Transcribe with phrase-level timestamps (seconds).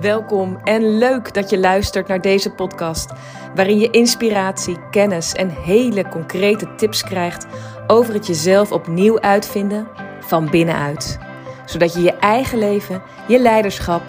[0.00, 3.12] Welkom en leuk dat je luistert naar deze podcast,
[3.54, 7.46] waarin je inspiratie, kennis en hele concrete tips krijgt
[7.86, 9.88] over het jezelf opnieuw uitvinden
[10.20, 11.18] van binnenuit.
[11.64, 14.02] Zodat je je eigen leven, je leiderschap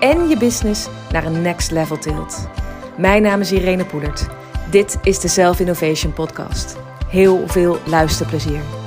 [0.00, 2.48] en je business naar een next level tilt.
[2.96, 4.26] Mijn naam is Irene Poelert.
[4.70, 6.76] Dit is de Self Innovation Podcast.
[7.08, 8.81] Heel veel luisterplezier.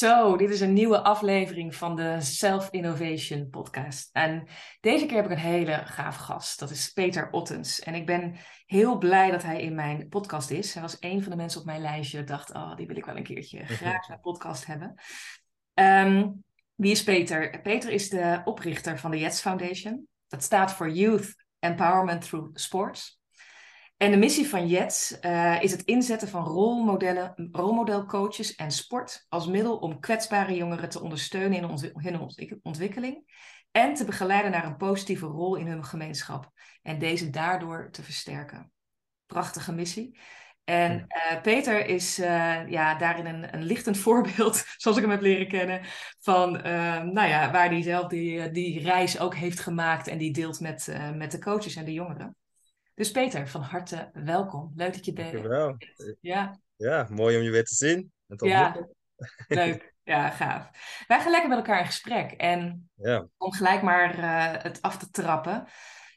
[0.00, 4.10] Zo, dit is een nieuwe aflevering van de Self Innovation Podcast.
[4.12, 4.48] En
[4.80, 6.58] deze keer heb ik een hele gaaf gast.
[6.58, 7.80] Dat is Peter Ottens.
[7.80, 10.74] En ik ben heel blij dat hij in mijn podcast is.
[10.74, 12.18] Hij was een van de mensen op mijn lijstje.
[12.18, 14.94] Ik dacht, oh, die wil ik wel een keertje graag naar podcast hebben.
[15.74, 16.30] Ehm,
[16.74, 17.60] wie is Peter?
[17.60, 20.06] Peter is de oprichter van de Jets Foundation.
[20.28, 23.19] Dat staat voor Youth Empowerment Through Sports.
[24.00, 29.46] En de missie van Jets uh, is het inzetten van rolmodellen, rolmodelcoaches en sport als
[29.46, 32.30] middel om kwetsbare jongeren te ondersteunen in, hun
[32.62, 33.24] ontwikkeling
[33.70, 36.50] en te begeleiden naar een positieve rol in hun gemeenschap
[36.82, 38.72] en deze daardoor te versterken.
[39.26, 40.18] Prachtige missie.
[40.64, 45.22] En uh, Peter is uh, ja, daarin een, een lichtend voorbeeld, zoals ik hem heb
[45.22, 45.80] leren kennen,
[46.20, 46.52] van
[47.12, 50.96] nou ja, waar hij zelf die, die reis ook heeft gemaakt en die deelt met,
[51.14, 52.39] met de coaches en de jongeren.
[53.00, 54.72] Dus Peter, van harte welkom.
[54.74, 55.32] Leuk dat je bent.
[55.32, 55.76] Dankjewel.
[56.20, 56.60] Ja.
[56.76, 58.12] ja, mooi om je weer te zien.
[58.26, 58.88] En te ja,
[59.48, 59.94] leuk.
[60.02, 60.70] Ja, gaaf.
[61.06, 62.30] Wij gaan lekker met elkaar in gesprek.
[62.30, 63.26] En ja.
[63.36, 65.66] om gelijk maar uh, het af te trappen,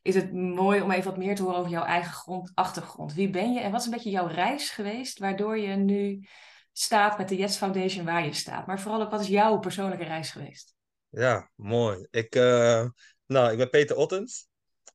[0.02, 3.14] is het mooi om even wat meer te horen over jouw eigen grond, achtergrond.
[3.14, 6.28] Wie ben je en wat is een beetje jouw reis geweest, waardoor je nu
[6.72, 8.68] staat met de Yes Foundation waar je staat?
[8.68, 10.76] Maar vooral ook, wat is jouw persoonlijke reis geweest?
[11.10, 12.08] Ja, mooi.
[12.10, 12.86] Ik, uh,
[13.26, 14.52] nou, ik ben Peter Ottens.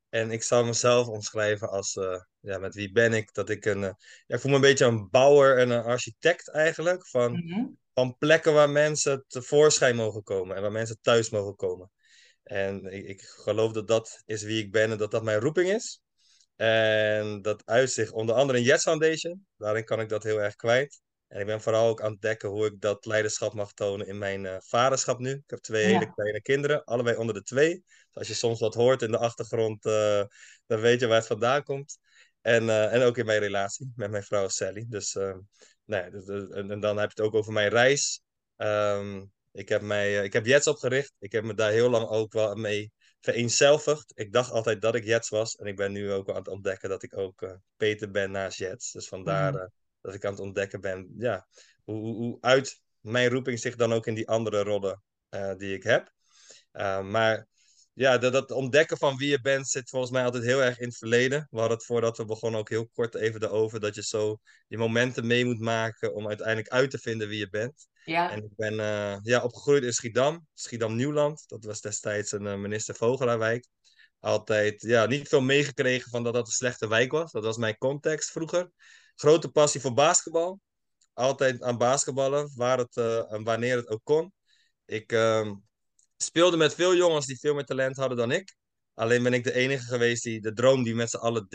[0.09, 3.33] En ik zou mezelf omschrijven als, uh, ja, met wie ben ik?
[3.34, 3.91] Dat ik een, uh,
[4.27, 7.09] ja, ik voel me een beetje een bouwer en een architect eigenlijk.
[7.09, 7.78] Van, Mm -hmm.
[7.95, 11.91] van plekken waar mensen tevoorschijn mogen komen en waar mensen thuis mogen komen.
[12.42, 15.70] En ik, ik geloof dat dat is wie ik ben en dat dat mijn roeping
[15.70, 16.01] is.
[16.56, 19.46] En dat uitzicht onder andere in Yes Foundation.
[19.57, 21.01] Daarin kan ik dat heel erg kwijt.
[21.28, 24.18] En ik ben vooral ook aan het ontdekken hoe ik dat leiderschap mag tonen in
[24.18, 25.30] mijn uh, vaderschap nu.
[25.30, 25.98] Ik heb twee Ja.
[25.98, 27.74] hele kleine kinderen, allebei onder de twee.
[27.74, 30.22] Dus als je soms wat hoort in de achtergrond, uh,
[30.66, 31.98] dan weet je waar het vandaan komt.
[32.40, 34.86] En, uh, en ook in mijn relatie met mijn vrouw Sally.
[34.89, 35.16] Dus,
[35.84, 38.22] nee, dus, en, en, dan heb je het ook over mijn reis.
[38.56, 41.12] Um, ik heb, mij, ik heb Jets opgericht.
[41.18, 44.12] Ik heb me daar heel lang ook wel mee vereenzelvigd.
[44.14, 45.56] Ik dacht altijd dat ik Jets was.
[45.56, 48.92] En ik ben nu ook aan het ontdekken dat ik ook Peter ben naast Jets.
[48.92, 49.52] Dus vandaar...
[49.52, 49.70] Mm
[50.08, 51.46] dat ik aan het ontdekken ben, ja,
[51.85, 55.74] hoe, hoe, hoe uit mijn roeping zich dan ook in die andere rollen uh, die
[55.74, 56.13] ik heb.
[56.73, 57.46] Uh, maar
[57.92, 60.86] ja, dat, dat, ontdekken van wie je bent zit volgens mij altijd heel erg in
[60.89, 61.46] het verleden.
[61.51, 64.39] We hadden het voordat we begonnen ook heel kort even erover dat je zo
[64.69, 67.89] die momenten mee moet maken om uiteindelijk uit te vinden wie je bent.
[68.05, 68.30] Ja.
[68.30, 71.45] En ik ben uh, ja, opgegroeid in Schiedam, Schiedam-Nieuwland.
[71.46, 73.67] Dat was destijds een minister Vogelaarwijk.
[74.20, 77.33] Altijd ja, niet veel meegekregen van dat dat een slechte wijk was.
[77.33, 78.70] Dat was mijn context vroeger
[79.20, 80.61] grote passie voor basketbal.
[81.12, 84.33] Altijd aan basketballen, waar het, uh, en wanneer het ook kon.
[84.84, 85.52] Ik uh,
[86.17, 88.57] speelde met veel jongens die veel meer talent hadden dan ik.
[88.95, 91.46] Alleen ben ik de enige geweest die de droom die met z'n allen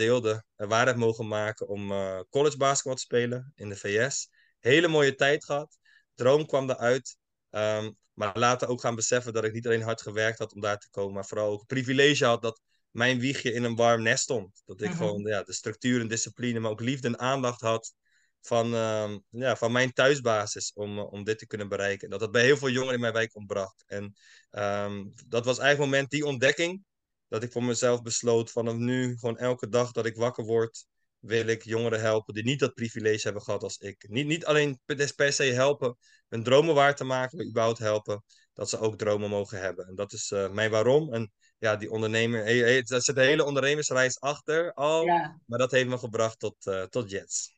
[0.56, 4.28] waar heeft mogen maken om uh, college basketbal te spelen in de VS.
[4.60, 5.78] Hele mooie tijd gehad.
[6.14, 7.16] Droom kwam eruit.
[7.50, 10.78] Um, maar later ook gaan beseffen dat ik niet alleen hard gewerkt had om daar
[10.78, 12.60] te komen, maar vooral ook privilege had dat
[12.94, 14.62] mijn wiegje in een warm nest stond.
[14.64, 17.94] Dat ik gewoon ja, de structuur en discipline, maar ook liefde en aandacht had
[18.40, 22.04] van, ehm, ja, van mijn thuisbasis om, eh, om dit te kunnen bereiken.
[22.04, 23.84] En dat dat bij heel veel jongeren in mijn wijk ontbracht.
[23.86, 24.14] En
[24.50, 26.84] ehm, dat was eigenlijk moment, die ontdekking,
[27.28, 30.86] dat ik voor mezelf besloot vanaf nu, gewoon elke dag dat ik wakker word,
[31.18, 34.08] wil ik jongeren helpen die niet dat privilege hebben gehad als ik.
[34.08, 35.96] Niet, niet alleen per per se helpen
[36.28, 39.86] hun dromen waar te maken, maar überhaupt helpen dat ze ook dromen mogen hebben.
[39.86, 41.12] En dat is eh, mijn waarom.
[41.12, 41.32] En
[41.64, 42.44] ja, die ondernemer,
[42.86, 45.40] daar zit een hele ondernemersreis achter al, Ja.
[45.46, 47.52] maar dat heeft me gebracht tot, eh, tot Jets.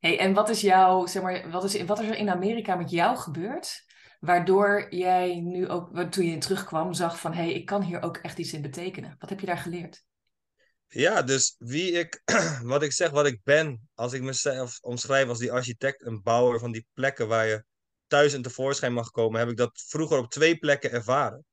[0.00, 2.90] Hey, en wat is jouw, zeg maar, wat is, wat is er in Amerika met
[2.90, 3.84] jou gebeurd?
[4.20, 8.16] Waardoor jij nu ook, toen je terugkwam, zag van hé, hey, ik kan hier ook
[8.16, 9.16] echt iets in betekenen.
[9.18, 10.04] Wat heb je daar geleerd?
[10.88, 12.22] Ja, dus wie ik,
[12.62, 16.58] wat ik zeg, wat ik ben, als ik mezelf omschrijf als die architect en bouwer
[16.58, 17.64] van die plekken waar je
[18.06, 21.44] thuis en tevoorschijn mag komen, heb ik dat vroeger op twee plekken ervaren.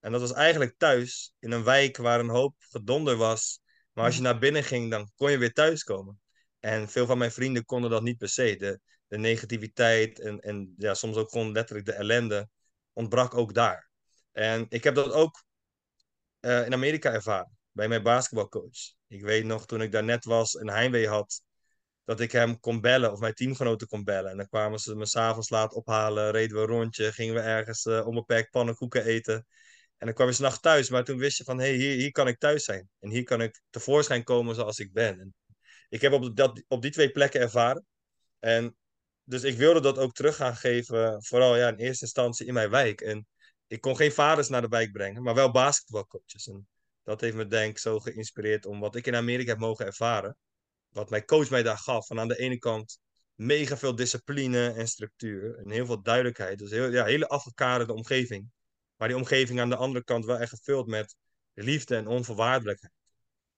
[0.00, 3.60] En dat was eigenlijk thuis, in een wijk waar een hoop gedonder was.
[3.92, 6.20] Maar als je naar binnen ging, dan kon je weer thuiskomen.
[6.60, 8.56] En veel van mijn vrienden konden dat niet per se.
[8.56, 12.48] De, de negativiteit en, en ja, soms ook gewoon letterlijk de ellende
[12.92, 13.90] ontbrak ook daar.
[14.32, 15.44] En ik heb dat ook
[16.40, 18.94] uh, in Amerika ervaren, bij mijn basketbalcoach.
[19.08, 21.42] Ik weet nog, toen ik daar net was en heimwee had,
[22.04, 24.30] dat ik hem kon bellen of mijn teamgenoten kon bellen.
[24.30, 27.84] En dan kwamen ze me s'avonds laat ophalen, reden we een rondje, gingen we ergens
[27.84, 29.46] uh, onbeperkt pannenkoeken eten.
[30.00, 32.10] En dan kwam je s'nachts thuis, maar toen wist je van, hé, hey, hier, hier
[32.10, 32.88] kan ik thuis zijn.
[32.98, 35.20] En hier kan ik tevoorschijn komen zoals ik ben.
[35.20, 35.34] En
[35.88, 37.86] ik heb op, dat, op die twee plekken ervaren.
[38.38, 38.76] En
[39.24, 42.70] dus ik wilde dat ook terug gaan geven, vooral ja, in eerste instantie in mijn
[42.70, 43.00] wijk.
[43.00, 43.26] En
[43.66, 46.46] ik kon geen vaders naar de wijk brengen, maar wel basketbalcoaches.
[46.46, 46.68] En
[47.02, 50.36] dat heeft me denk ik zo geïnspireerd om wat ik in Amerika heb mogen ervaren.
[50.88, 52.06] Wat mijn coach mij daar gaf.
[52.06, 52.98] Van aan de ene kant
[53.34, 55.58] mega veel discipline en structuur.
[55.58, 56.58] En heel veel duidelijkheid.
[56.58, 58.50] Dus heel, ja, hele afgekaderde omgeving.
[59.00, 61.16] Maar die omgeving aan de andere kant wel echt gevuld met
[61.54, 62.92] liefde en onvoorwaardelijkheid.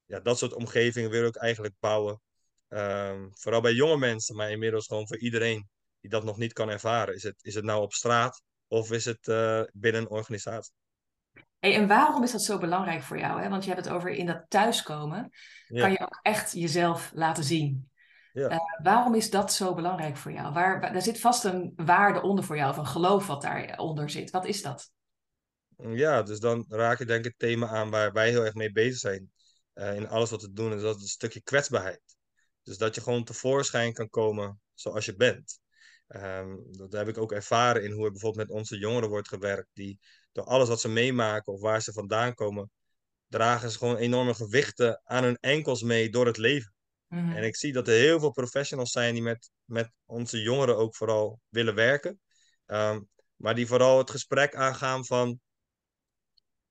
[0.04, 2.20] Ja, dat soort omgevingen wil ik eigenlijk bouwen.
[2.68, 5.68] Um, vooral bij jonge mensen, maar inmiddels gewoon voor iedereen
[6.00, 7.14] die dat nog niet kan ervaren.
[7.14, 10.72] Is het, is het nou op straat of is het uh, binnen een organisatie?
[11.58, 13.42] Hey, en waarom is dat zo belangrijk voor jou?
[13.42, 13.48] Hè?
[13.48, 15.30] Want je hebt het over in dat thuiskomen.
[15.66, 17.90] Kan je ook echt jezelf laten zien.
[18.32, 18.50] Ja.
[18.50, 20.52] Uh, waarom is dat zo belangrijk voor jou?
[20.52, 24.10] Waar, waar, daar zit vast een waarde onder voor jou, of een geloof wat daaronder
[24.10, 24.30] zit.
[24.30, 24.90] Wat is dat?
[25.90, 28.72] Ja, dus dan raak je denk ik het thema aan waar wij heel erg mee
[28.72, 29.32] bezig zijn.
[29.74, 32.16] Uh, in alles wat we doen, en dat is een stukje kwetsbaarheid.
[32.62, 35.60] Dus dat je gewoon tevoorschijn kan komen zoals je bent.
[36.08, 39.68] Um, dat heb ik ook ervaren in hoe er bijvoorbeeld met onze jongeren wordt gewerkt.
[39.72, 39.98] Die
[40.32, 42.70] door alles wat ze meemaken of waar ze vandaan komen,
[43.28, 46.74] dragen ze gewoon enorme gewichten aan hun enkels mee door het leven.
[47.08, 47.32] Mhm.
[47.32, 50.96] En ik zie dat er heel veel professionals zijn die met, met onze jongeren ook
[50.96, 52.20] vooral willen werken.
[52.66, 55.40] Um, maar die vooral het gesprek aangaan van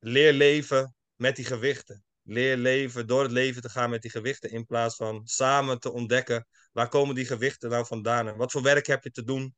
[0.01, 2.03] leer leven met die gewichten.
[2.24, 5.92] Leer leven door het leven te gaan met die gewichten in plaats van samen te
[5.92, 9.56] ontdekken waar komen die gewichten nou vandaan en wat voor werk heb je te doen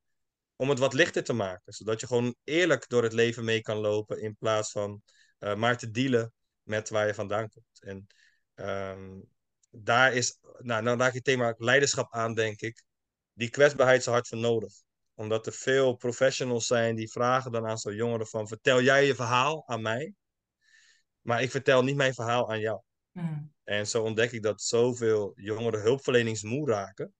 [0.56, 1.74] om het wat lichter te maken.
[1.74, 5.02] Zodat je gewoon eerlijk door het leven mee kan lopen in plaats van
[5.40, 7.82] uh, maar te dealen met waar je vandaan komt.
[7.82, 8.08] En
[8.56, 9.30] um,
[9.70, 12.84] daar is, nou, nou raak je het thema leiderschap aan, denk ik.
[13.34, 14.74] Die kwetsbaarheid zo hard voor nodig.
[15.14, 19.16] Omdat er veel professionals zijn die vragen dan aan zo'n jongeren van vertel jij je
[19.16, 20.14] verhaal aan mij,
[21.24, 22.82] maar ik vertel niet mijn verhaal aan jou.
[23.12, 23.54] Mm.
[23.64, 27.14] En zo ontdek ik dat zoveel jongeren hulpverleningsmoe raken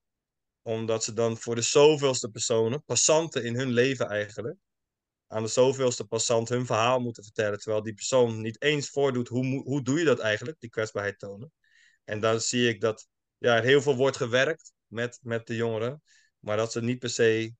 [0.66, 4.56] omdat ze dan voor de zoveelste personen, passanten in hun leven eigenlijk,
[5.26, 7.58] aan de zoveelste passant hun verhaal moeten vertellen.
[7.58, 11.52] Terwijl die persoon niet eens voordoet, hoe, hoe doe je dat eigenlijk, die kwetsbaarheid tonen.
[12.04, 13.06] En dan zie ik dat
[13.38, 16.02] ja, er heel veel wordt gewerkt met, met de jongeren,
[16.38, 17.54] maar dat ze niet per se,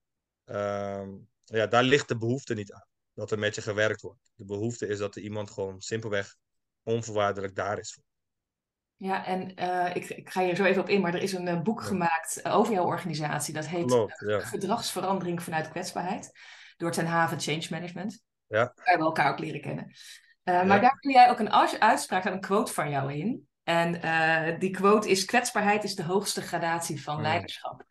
[0.45, 1.09] uh,
[1.45, 2.87] ja, daar ligt de behoefte niet aan.
[3.15, 4.33] Dat er met je gewerkt wordt.
[4.35, 6.37] De behoefte is dat er iemand gewoon simpelweg
[6.83, 8.05] onvoorwaardelijk daar is voor.
[8.97, 11.47] Ja, en uh, ik, ik, ga hier zo even op in, maar er is een
[11.47, 13.55] uh, boek gemaakt eh, over jouw organisatie.
[13.55, 14.41] Dat heet ja.
[14.41, 16.39] Gedragsverandering vanuit kwetsbaarheid.
[16.77, 18.23] Door Ten Haven Change Management.
[18.47, 18.73] Ja.
[18.85, 19.95] Waar we elkaar ook leren kennen.
[20.45, 23.49] Maar daar kun jij ook een uitspraak, een quote van jou in.
[23.63, 27.85] En die quote is: kwetsbaarheid is de hoogste gradatie van leiderschap.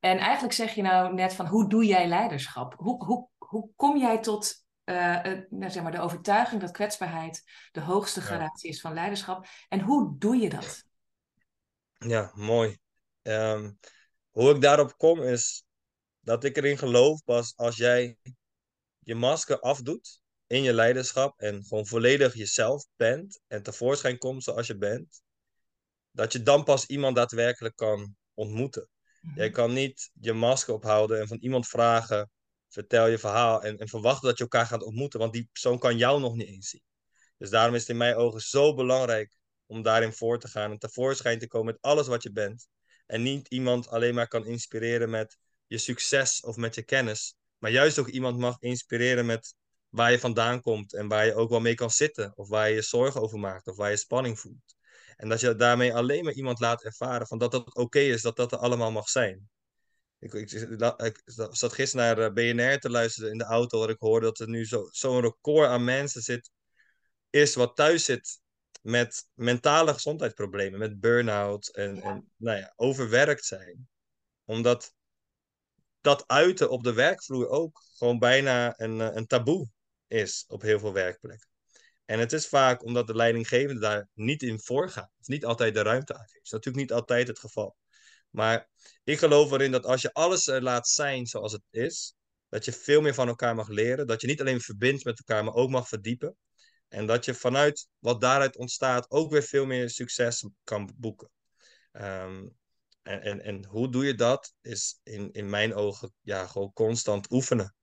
[0.00, 2.74] En eigenlijk zeg je nou net van hoe doe jij leiderschap?
[2.76, 7.42] Hoe, hoe, hoe kom jij tot uh, nou, zeg maar de overtuiging dat kwetsbaarheid
[7.72, 9.46] de hoogste gradatie is van leiderschap.
[9.68, 10.84] En hoe doe je dat?
[11.98, 12.78] Ja, mooi.
[13.22, 13.72] Ehm,
[14.30, 15.64] hoe ik daarop kom is
[16.20, 18.18] dat ik erin geloof pas als jij
[18.98, 24.66] je masker afdoet in je leiderschap en gewoon volledig jezelf bent en tevoorschijn komt zoals
[24.66, 25.22] je bent,
[26.10, 28.88] dat je dan pas iemand daadwerkelijk kan ontmoeten.
[29.20, 29.38] Mhm.
[29.38, 32.30] Jij kan niet je masker ophouden en van iemand vragen
[32.74, 35.96] vertel je verhaal en, en verwacht dat je elkaar gaat ontmoeten, want die persoon kan
[35.96, 36.82] jou nog niet eens zien.
[37.38, 40.78] Dus daarom is het in mijn ogen zo belangrijk om daarin voor te gaan en
[40.78, 42.68] tevoorschijn te komen met alles wat je bent.
[43.06, 47.70] En niet iemand alleen maar kan inspireren met je succes of met je kennis, maar
[47.70, 49.54] juist ook iemand mag inspireren met
[49.88, 52.74] waar je vandaan komt en waar je ook wel mee kan zitten, of waar je
[52.74, 54.76] je zorgen over maakt, of waar je spanning voelt.
[55.16, 58.36] En dat je daarmee alleen maar iemand laat ervaren van dat het oké is, dat
[58.36, 59.48] dat er allemaal mag zijn.
[60.24, 60.50] Ik, ik,
[60.96, 63.78] ik, zat gisteren naar eh, BNR te luisteren in de auto.
[63.78, 66.50] waar ik hoorde dat er nu zo'n zo record aan mensen zit.
[67.30, 68.40] Is wat thuis zit
[68.82, 70.78] met mentale gezondheidsproblemen.
[70.78, 73.88] Met burn-out en, en nou ja, overwerkt zijn.
[74.44, 74.94] Omdat
[76.00, 79.68] dat uiten op de werkvloer ook gewoon bijna een, eh, een taboe
[80.06, 81.48] is op heel veel werkplekken.
[82.04, 85.10] En het is vaak omdat de leidinggevende daar niet in voorgaat.
[85.20, 86.32] Of niet altijd de ruimte aan geeft.
[86.32, 87.76] Dat is natuurlijk niet altijd het geval.
[88.34, 88.68] Maar
[89.04, 92.14] ik geloof erin dat als je alles er laat zijn zoals het is,
[92.48, 94.06] dat je veel meer van elkaar mag leren.
[94.06, 96.36] Dat je niet alleen verbindt met elkaar, maar ook mag verdiepen.
[96.88, 101.30] En dat je vanuit wat daaruit ontstaat ook weer veel meer succes kan boeken.
[101.92, 102.56] Um,
[103.02, 104.54] en, en, en hoe doe je dat?
[104.60, 107.74] Is in, in mijn ogen ja, gewoon constant oefenen.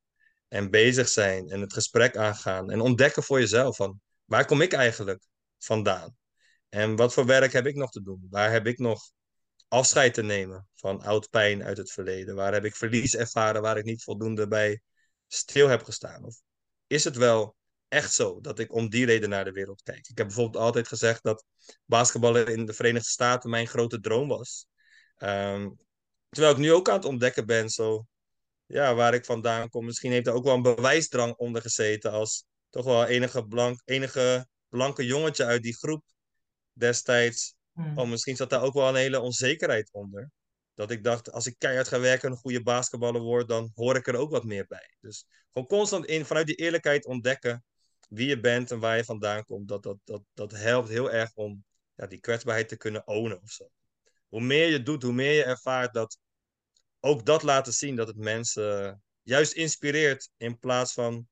[0.47, 2.71] En bezig zijn en het gesprek aangaan.
[2.71, 5.23] En ontdekken voor jezelf van waar kom ik eigenlijk
[5.57, 6.15] vandaan?
[6.69, 8.27] En wat voor werk heb ik nog te doen?
[8.29, 9.11] Waar heb ik nog
[9.71, 12.35] afscheid te nemen van oud pijn uit het verleden?
[12.35, 14.81] Waar heb ik verlies ervaren waar ik niet voldoende bij
[15.27, 16.23] stil heb gestaan?
[16.23, 16.35] Of
[16.87, 17.55] is het wel
[17.87, 20.07] echt zo dat ik om die reden naar de wereld kijk?
[20.07, 21.45] Ik heb bijvoorbeeld altijd gezegd dat
[21.85, 24.67] basketballen in de Verenigde Staten mijn grote droom was.
[25.17, 25.69] Ehm,
[26.29, 28.05] terwijl ik nu ook aan het ontdekken ben, zo,
[28.65, 29.85] ja, waar ik vandaan kom.
[29.85, 34.47] Misschien heeft er ook wel een bewijsdrang onder gezeten als toch wel enige, blank, enige
[34.69, 36.03] blanke jongetje uit die groep
[36.73, 37.55] destijds.
[37.73, 37.97] Hmm.
[37.97, 40.31] Oh, misschien zat daar ook wel een hele onzekerheid onder.
[40.73, 43.95] Dat ik dacht, als ik keihard ga werken en een goede basketballer word, dan hoor
[43.95, 44.95] ik er ook wat meer bij.
[44.99, 47.63] Dus gewoon constant in, vanuit die eerlijkheid ontdekken
[48.09, 49.67] wie je bent en waar je vandaan komt.
[49.67, 53.49] Dat, dat, dat, dat helpt heel erg om ja, die kwetsbaarheid te kunnen ownen of
[53.49, 53.69] zo.
[54.27, 56.19] Hoe meer je doet, hoe meer je ervaart dat
[56.99, 61.27] ook dat laten zien dat het mensen juist inspireert in plaats van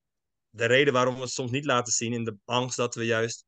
[0.50, 3.44] de reden waarom we het soms niet laten zien in de angst dat we juist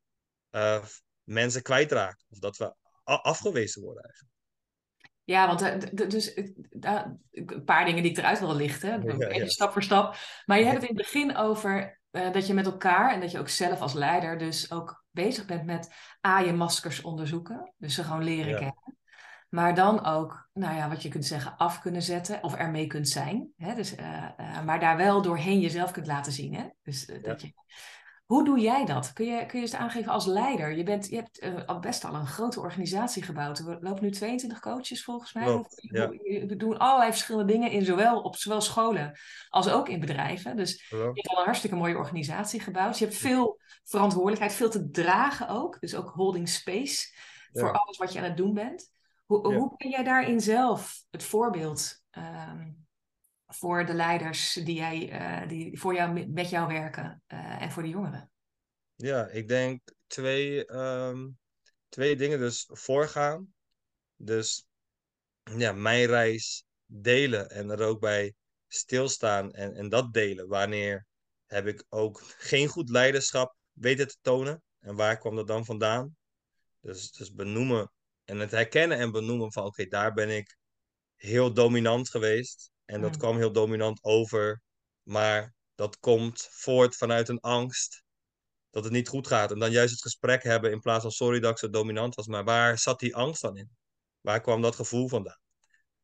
[0.50, 0.84] uh,
[1.22, 4.34] mensen kwijtraken of dat we afgewezen worden eigenlijk.
[5.24, 9.82] Ja, want uh, dus uh, een paar dingen die ik eruit wil lichten, stap voor
[9.82, 10.16] stap.
[10.46, 13.38] Maar je hebt het in het begin over dat je met elkaar en dat je
[13.38, 15.92] ook zelf als leider dus ook bezig bent met
[16.26, 17.72] A, je maskers onderzoeken.
[17.76, 18.96] Dus ze gewoon leren kennen.
[19.48, 23.08] Maar dan ook, nou ja, wat je kunt zeggen, af kunnen zetten of ermee kunt
[23.08, 23.52] zijn.
[23.56, 23.74] Hè?
[23.74, 26.54] Dus, uh, uh, maar daar wel doorheen jezelf kunt laten zien.
[26.54, 26.68] Hè?
[26.82, 27.52] Dus, dat je...
[28.26, 29.12] Hoe doe jij dat?
[29.12, 30.76] Kun je, kun je eens aangeven als leider?
[30.76, 33.58] Je, bent, je hebt al best al een grote organisatie gebouwd.
[33.58, 35.44] Er lopen nu 22 coaches volgens mij.
[35.44, 36.08] Klopt, ja.
[36.46, 40.56] We doen allerlei verschillende dingen in zowel, op zowel scholen als ook in bedrijven.
[40.56, 42.98] Dus je hebt al een hartstikke mooie organisatie gebouwd.
[42.98, 45.80] Je hebt veel verantwoordelijkheid, veel te dragen ook.
[45.80, 47.14] Dus ook holding space
[47.52, 48.90] voor alles wat je aan het doen bent.
[49.26, 52.70] Hoe, hoe ben jij daarin zelf het voorbeeld ehm,
[53.54, 57.82] voor de leiders die, jij, uh, die voor jou, met jou werken uh, en voor
[57.82, 58.30] de jongeren?
[58.94, 61.38] Ja, ik denk twee, um,
[61.88, 62.38] twee dingen.
[62.38, 63.54] Dus voorgaan.
[64.16, 64.66] Dus
[65.42, 68.34] ja, mijn reis delen en er ook bij
[68.68, 70.48] stilstaan en, en dat delen.
[70.48, 71.06] Wanneer
[71.46, 74.62] heb ik ook geen goed leiderschap weten te tonen?
[74.80, 76.16] En waar kwam dat dan vandaan?
[76.80, 77.92] Dus, dus benoemen
[78.24, 80.56] en het herkennen en benoemen van oké, daar ben ik
[81.16, 82.71] heel dominant geweest.
[82.84, 84.62] En dat kwam heel dominant over.
[85.02, 88.04] Maar dat komt voort vanuit een angst
[88.70, 89.50] dat het niet goed gaat.
[89.50, 92.26] En dan juist het gesprek hebben in plaats van sorry dat ik zo dominant was.
[92.26, 93.70] Maar waar zat die angst dan in?
[94.20, 95.40] Waar kwam dat gevoel vandaan?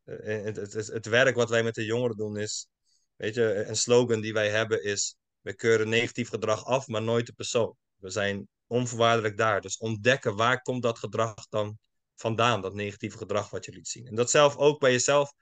[0.04, 2.68] Eh, het, het, het, het werk wat wij met de jongeren doen is,
[3.16, 7.26] weet je, een slogan die wij hebben is, we keuren negatief gedrag af, maar nooit
[7.26, 7.76] de persoon.
[7.96, 9.60] We zijn onvoorwaardelijk daar.
[9.60, 11.78] Dus ontdekken waar komt dat gedrag dan
[12.14, 14.06] vandaan, dat negatieve gedrag wat je liet zien.
[14.06, 15.32] En dat zelf ook bij jezelf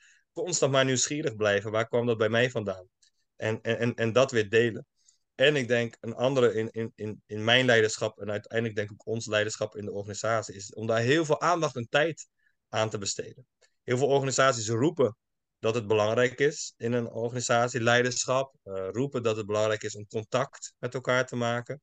[0.43, 1.71] constant maar nieuwsgierig blijven.
[1.71, 2.88] Waar kwam dat bij mij vandaan?
[3.37, 4.87] En, en, en dat weer delen.
[5.35, 9.07] En ik denk een andere in, in, in, in mijn leiderschap en uiteindelijk denk ik
[9.07, 12.26] ons leiderschap in de organisatie is om daar heel veel aandacht en tijd
[12.69, 13.47] aan te besteden.
[13.83, 15.16] Heel veel organisaties roepen
[15.59, 20.07] dat het belangrijk is in een organisatie, leiderschap, uh, roepen dat het belangrijk is om
[20.07, 21.81] contact met elkaar te maken.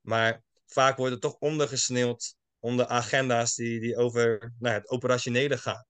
[0.00, 5.86] Maar vaak wordt het toch ondergesneeuwd onder agenda's die, die over nou, het operationele gaan.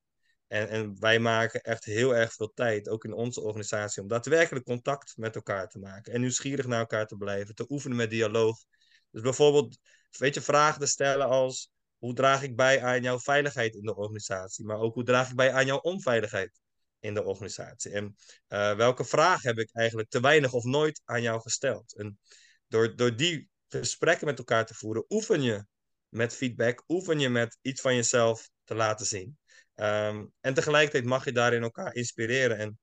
[0.50, 4.64] En, en wij maken echt heel erg veel tijd, ook in onze organisatie, om daadwerkelijk
[4.64, 6.12] contact met elkaar te maken.
[6.12, 8.64] En nieuwsgierig naar elkaar te blijven, te oefenen met dialoog.
[9.11, 9.78] Dus bijvoorbeeld,
[10.19, 13.97] weet je, vragen te stellen als, hoe draag ik bij aan jouw veiligheid in de
[13.97, 14.64] organisatie?
[14.64, 16.61] Maar ook, hoe draag ik bij aan jouw onveiligheid
[17.00, 17.90] in de organisatie?
[17.90, 18.16] En
[18.49, 21.97] uh, welke vraag heb ik eigenlijk te weinig of nooit aan jou gesteld?
[21.97, 22.19] En
[22.66, 25.64] door, door die gesprekken met elkaar te voeren, oefen je
[26.09, 29.38] met feedback oefen je met iets van jezelf te laten zien.
[29.80, 32.78] Ehm, en tegelijkertijd mag je daarin elkaar inspireren en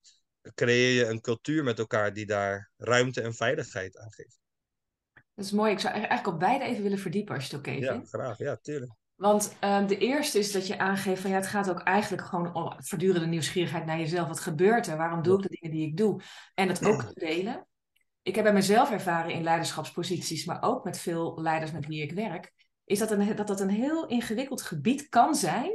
[0.54, 4.39] creëer je een cultuur met elkaar die daar ruimte en veiligheid aan geeft.
[5.13, 5.72] Dat is mooi.
[5.72, 8.12] Ik zou eigenlijk op beide even willen verdiepen als je het oké okay vindt.
[8.12, 8.38] Ja, graag.
[8.38, 8.92] Ja, tuurlijk.
[9.16, 12.54] Want um, de eerste is dat je aangeeft van ja, het gaat ook eigenlijk gewoon
[12.54, 14.27] om voortdurende nieuwsgierigheid naar jezelf.
[14.27, 14.98] Wat gebeurt er?
[14.98, 16.22] Waarom doe ik de dingen die ik doe?
[16.54, 17.68] En het ook delen.
[18.22, 22.12] Ik heb bij mezelf ervaren in leiderschapsposities, maar ook met veel leiders met wie ik
[22.12, 22.54] werk
[22.88, 25.72] is dat, een, dat dat een heel ingewikkeld gebied kan zijn.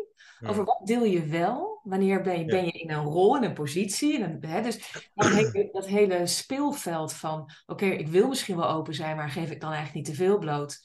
[0.47, 1.81] Over wat deel je wel?
[1.83, 4.23] Wanneer ben je, ben je in een rol, in een positie?
[4.25, 8.95] En, hè, dus dat hele, dat hele speelveld van, oké, ik wil misschien wel open
[8.95, 10.81] zijn, maar geef ik dan eigenlijk niet te veel bloot?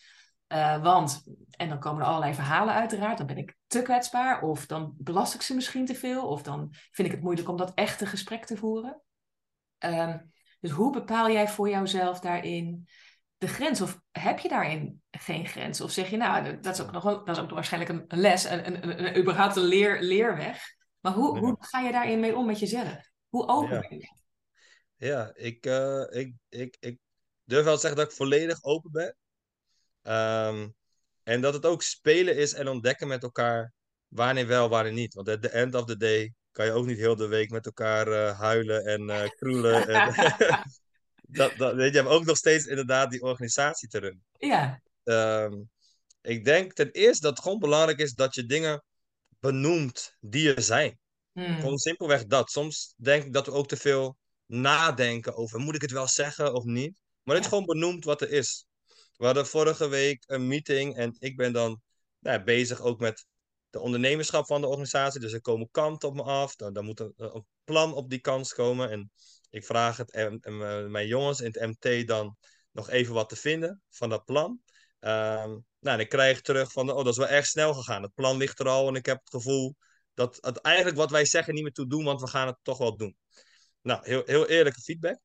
[0.53, 4.65] Uh, want, en dan komen er allerlei verhalen uiteraard, dan ben ik te kwetsbaar, of
[4.65, 7.73] dan belast ik ze misschien te veel, of dan vind ik het moeilijk om dat
[7.73, 9.01] echte gesprek te voeren.
[9.79, 12.87] Um, dus hoe bepaal jij voor jouzelf daarin
[13.37, 13.81] de grens?
[13.81, 15.81] Of heb je daarin geen grens?
[15.81, 18.65] Of zeg je, nou, dat is ook nog dat is ook waarschijnlijk een les, een,
[18.67, 20.75] een, een, überhaupt een leer, leerweg.
[20.99, 23.09] Maar hoe, hoe ga je daarin mee om met jezelf?
[23.29, 24.15] Hoe open ben je?
[24.95, 26.99] Ja, ik, uh, ik, ik, ik
[27.43, 29.15] durf wel te zeggen dat ik volledig open ben.
[30.13, 30.75] Um,
[31.23, 33.73] en dat het ook spelen is en ontdekken met elkaar
[34.07, 35.13] wanneer wel, wanneer niet.
[35.13, 37.65] Want at the end of the day kan je ook niet heel de week met
[37.65, 39.87] elkaar uh, huilen en uh, kroelen.
[39.87, 40.13] en
[41.27, 44.25] dat, dat, weet je, hebt ook nog steeds inderdaad die organisatie te runnen.
[44.37, 44.81] Ja.
[45.03, 45.69] Um,
[46.21, 48.83] ik denk ten eerste dat het gewoon belangrijk is dat je dingen
[49.39, 50.99] benoemt die er zijn.
[51.31, 51.55] Hmm.
[51.55, 52.51] Gewoon simpelweg dat.
[52.51, 56.53] Soms denk ik dat we ook te veel nadenken over, moet ik het wel zeggen
[56.53, 56.99] of niet?
[57.23, 58.65] Maar het is gewoon benoemd wat er is.
[59.15, 61.81] We hadden vorige week een meeting en ik ben dan
[62.19, 63.25] nou, bezig ook met
[63.69, 65.19] de ondernemerschap van de organisatie.
[65.19, 66.55] Dus er komen kanten op me af.
[66.55, 68.91] Dan, dan moet een, een plan op die kans komen.
[68.91, 69.11] En
[69.49, 72.37] ik vraag het en, en, mijn jongens in het MT dan
[72.71, 74.61] nog even wat te vinden van dat plan.
[74.99, 78.01] Um, nou, en ik krijg terug van, oh, dat is wel erg snel gegaan.
[78.01, 79.75] Het plan ligt er al en ik heb het gevoel
[80.13, 82.77] dat het eigenlijk wat wij zeggen niet meer toe doen, want we gaan het toch
[82.77, 83.15] wel doen.
[83.81, 85.19] Nou, heel, heel eerlijke feedback.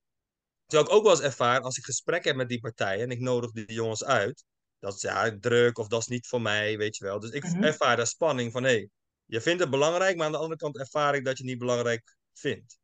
[0.67, 3.21] Terwijl ik ook wel eens ervaar, als ik gesprek heb met die partijen en ik
[3.21, 4.45] nodig die jongens uit,
[4.79, 7.21] dat is ja, druk of dat is niet voor mij, weet je wel.
[7.21, 7.62] Dus ik mhm.
[7.62, 8.88] ervaar daar spanning van, hé, hey,
[9.25, 11.61] je vindt het belangrijk, maar aan de andere kant ervaar ik dat je het niet
[11.61, 12.79] belangrijk vindt.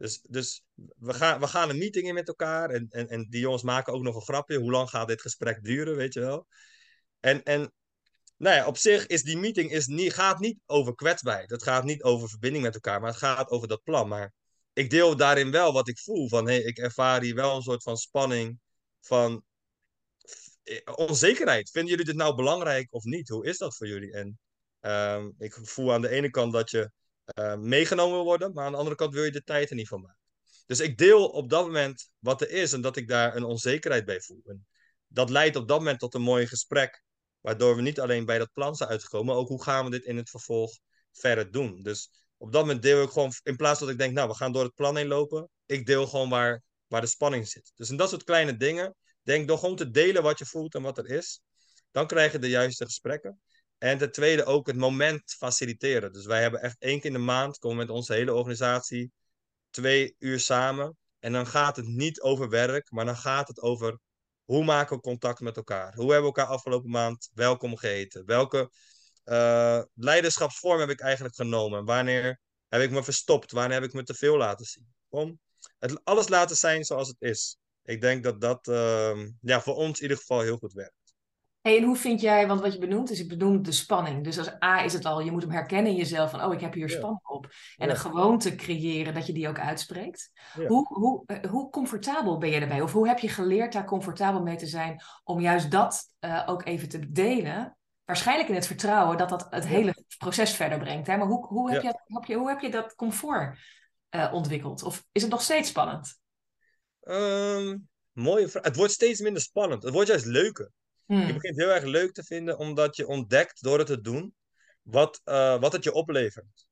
[0.00, 0.64] Dus, dus
[0.96, 3.92] we, gaan, we gaan een meeting in met elkaar en, en, en die jongens maken
[3.92, 4.58] ook nog een grapje.
[4.58, 6.46] Hoe lang gaat dit gesprek duren, weet je wel?
[7.20, 7.72] En, en
[8.36, 11.50] nou ja, op zich is die meeting is niet, gaat niet over kwetsbaarheid.
[11.50, 14.08] Het gaat niet over verbinding met elkaar, maar het gaat over dat plan.
[14.08, 14.32] Maar
[14.72, 16.28] ik deel daarin wel wat ik voel.
[16.28, 18.58] Van hey, ik ervaar hier wel een soort van spanning
[19.00, 19.44] van
[20.62, 21.70] eh, onzekerheid.
[21.70, 23.28] Vinden jullie dit nou belangrijk of niet?
[23.28, 24.12] Hoe is dat voor jullie?
[24.12, 24.38] En
[24.80, 26.90] um, ik voel aan de ene kant dat je
[27.38, 29.88] uh, meegenomen wil worden, maar aan de andere kant wil je de tijd er niet
[29.88, 30.18] van maken.
[30.66, 34.04] Dus ik deel op dat moment wat er is en dat ik daar een onzekerheid
[34.04, 34.42] bij voel.
[34.44, 34.66] En
[35.06, 37.02] dat leidt op dat moment tot een mooi gesprek,
[37.40, 40.04] waardoor we niet alleen bij dat plan zijn uitgekomen, maar ook hoe gaan we dit
[40.04, 40.78] in het vervolg
[41.12, 41.82] verder doen.
[41.82, 44.52] Dus op dat moment deel ik gewoon, in plaats dat ik denk, nou, we gaan
[44.52, 47.72] door het plan heen lopen, ik deel gewoon waar, waar de spanning zit.
[47.74, 50.82] Dus in dat soort kleine dingen, denk door gewoon te delen wat je voelt en
[50.82, 51.40] wat er is,
[51.90, 53.40] dan krijg je de juiste gesprekken.
[53.80, 56.12] En ten tweede ook het moment faciliteren.
[56.12, 59.12] Dus wij hebben echt één keer in de maand, komen met onze hele organisatie,
[59.70, 60.96] twee uur samen.
[61.18, 63.98] En dan gaat het niet over werk, maar dan gaat het over
[64.44, 65.94] hoe maken we contact met elkaar?
[65.94, 68.26] Hoe hebben we elkaar afgelopen maand welkom geheten?
[68.26, 68.70] Welke
[69.24, 71.84] uh, leiderschapsvorm heb ik eigenlijk genomen?
[71.84, 73.52] Wanneer heb ik me verstopt?
[73.52, 74.86] Wanneer heb ik me te veel laten zien?
[75.08, 75.40] Om
[75.78, 77.58] het alles laten zijn zoals het is.
[77.82, 80.99] Ik denk dat dat uh, ja, voor ons in ieder geval heel goed werkt.
[81.60, 84.24] Hey, en hoe vind jij, want wat je benoemt is, je benoemt de spanning.
[84.24, 86.60] Dus als A is het al, je moet hem herkennen in jezelf van, oh, ik
[86.60, 87.48] heb hier spanning op.
[87.76, 90.30] En een gewoonte creëren dat je die ook uitspreekt.
[90.66, 92.80] Hoe, hoe, eh, hoe comfortabel ben je daarbij?
[92.80, 96.64] Of hoe heb je geleerd daar comfortabel mee te zijn om juist dat uh, ook
[96.64, 97.76] even te delen?
[98.04, 101.06] Waarschijnlijk in het vertrouwen dat dat het hele proces verder brengt.
[101.06, 101.16] Hè?
[101.16, 103.58] Maar hoe, hoe, heb, je, heb je, hoe heb je dat comfort
[104.10, 104.82] uh, ontwikkeld?
[104.82, 106.20] Of is het nog steeds spannend?
[107.02, 108.64] Um, mooie vraag.
[108.64, 109.82] Het wordt steeds minder spannend.
[109.82, 110.70] Het wordt juist leuker.
[111.10, 111.26] Hmm.
[111.26, 114.34] Je begint heel erg leuk te vinden, omdat je ontdekt door het te doen
[114.82, 116.66] wat, uh, wat het je oplevert.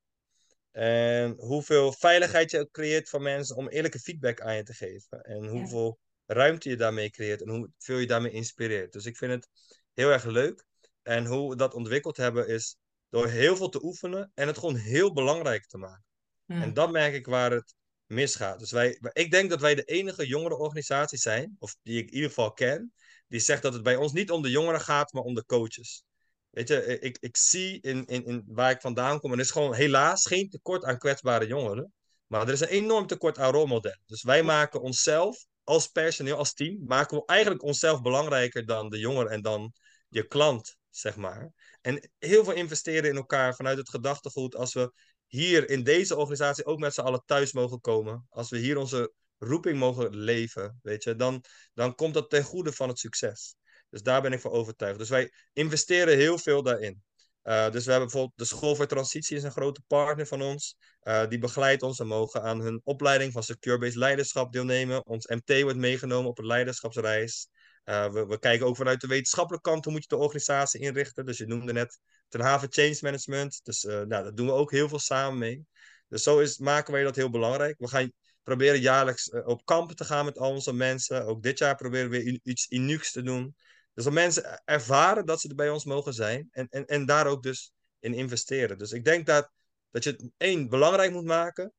[0.71, 5.21] En hoeveel veiligheid je creëert voor mensen om eerlijke feedback aan je te geven.
[5.21, 8.93] En hoeveel ruimte je daarmee creëert en hoeveel je daarmee inspireert.
[8.93, 9.49] Dus ik vind het
[9.95, 10.65] heel erg leuk.
[11.03, 12.77] En hoe we dat ontwikkeld hebben is
[13.09, 16.05] door heel veel te oefenen en het gewoon heel belangrijk te maken.
[16.45, 16.63] Hmm.
[16.63, 17.75] En dat merk ik waar het
[18.07, 18.59] misgaat.
[18.59, 22.15] Dus wij, ik denk dat wij de enige jongere organisatie zijn, of die ik in
[22.15, 22.93] ieder geval ken,
[23.29, 26.05] die zegt dat het bij ons niet om de jongeren gaat, maar om de coaches.
[26.51, 29.51] Weet je, ik, ik zie in, in, in waar ik vandaan kom, en er is
[29.51, 31.93] gewoon helaas geen tekort aan kwetsbare jongeren.
[32.27, 34.03] Maar er is een enorm tekort aan rolmodellen.
[34.07, 38.99] Dus wij maken onszelf als personeel, als team, maken we eigenlijk onszelf belangrijker dan de
[38.99, 39.73] jongeren en dan
[40.09, 41.53] je klant, zeg maar.
[41.81, 44.57] En heel veel investeren in elkaar vanuit het gedachtegoed.
[44.57, 44.93] Als we
[45.27, 48.27] hier in deze organisatie ook met z'n allen thuis mogen komen.
[48.29, 52.73] Als we hier onze roeping mogen leven, weet je, dan, dan komt dat ten goede
[52.73, 53.57] van het succes.
[53.91, 54.99] Dus daar ben ik voor overtuigd.
[54.99, 57.03] Dus wij investeren heel veel daarin.
[57.49, 60.77] Uh, dus we hebben bijvoorbeeld de School voor Transitie is een grote partner van ons.
[61.03, 61.99] Uh, die begeleidt ons.
[61.99, 65.07] We mogen aan hun opleiding van Secure-Based Leiderschap deelnemen.
[65.07, 67.49] Ons MT wordt meegenomen op een leiderschapsreis.
[67.85, 71.27] Uh, we, we, kijken ook vanuit de wetenschappelijke kant hoe moet je de organisatie inrichten.
[71.27, 71.99] Dus je noemde net
[72.29, 73.61] Ten Haven Change Management.
[73.63, 75.67] Dus nou, daar doen we ook heel veel samen mee.
[76.09, 77.79] Dus zo is, maken wij dat heel belangrijk.
[77.79, 78.13] We gaan
[78.49, 81.27] proberen jaarlijks uh, op kampen te gaan met al onze mensen.
[81.27, 83.57] Ook dit jaar proberen we weer iets unieks te doen.
[83.95, 86.49] Dus dat mensen ervaren dat ze er bij ons mogen zijn.
[86.51, 88.79] En, en, en daar ook dus in investeren.
[88.79, 89.51] Dus ik denk dat,
[89.91, 91.73] dat je het één belangrijk moet maken.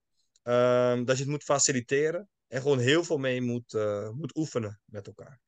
[0.43, 2.29] Um, dat je het moet faciliteren.
[2.47, 5.39] En gewoon heel veel mee moet, uh, moet oefenen met elkaar.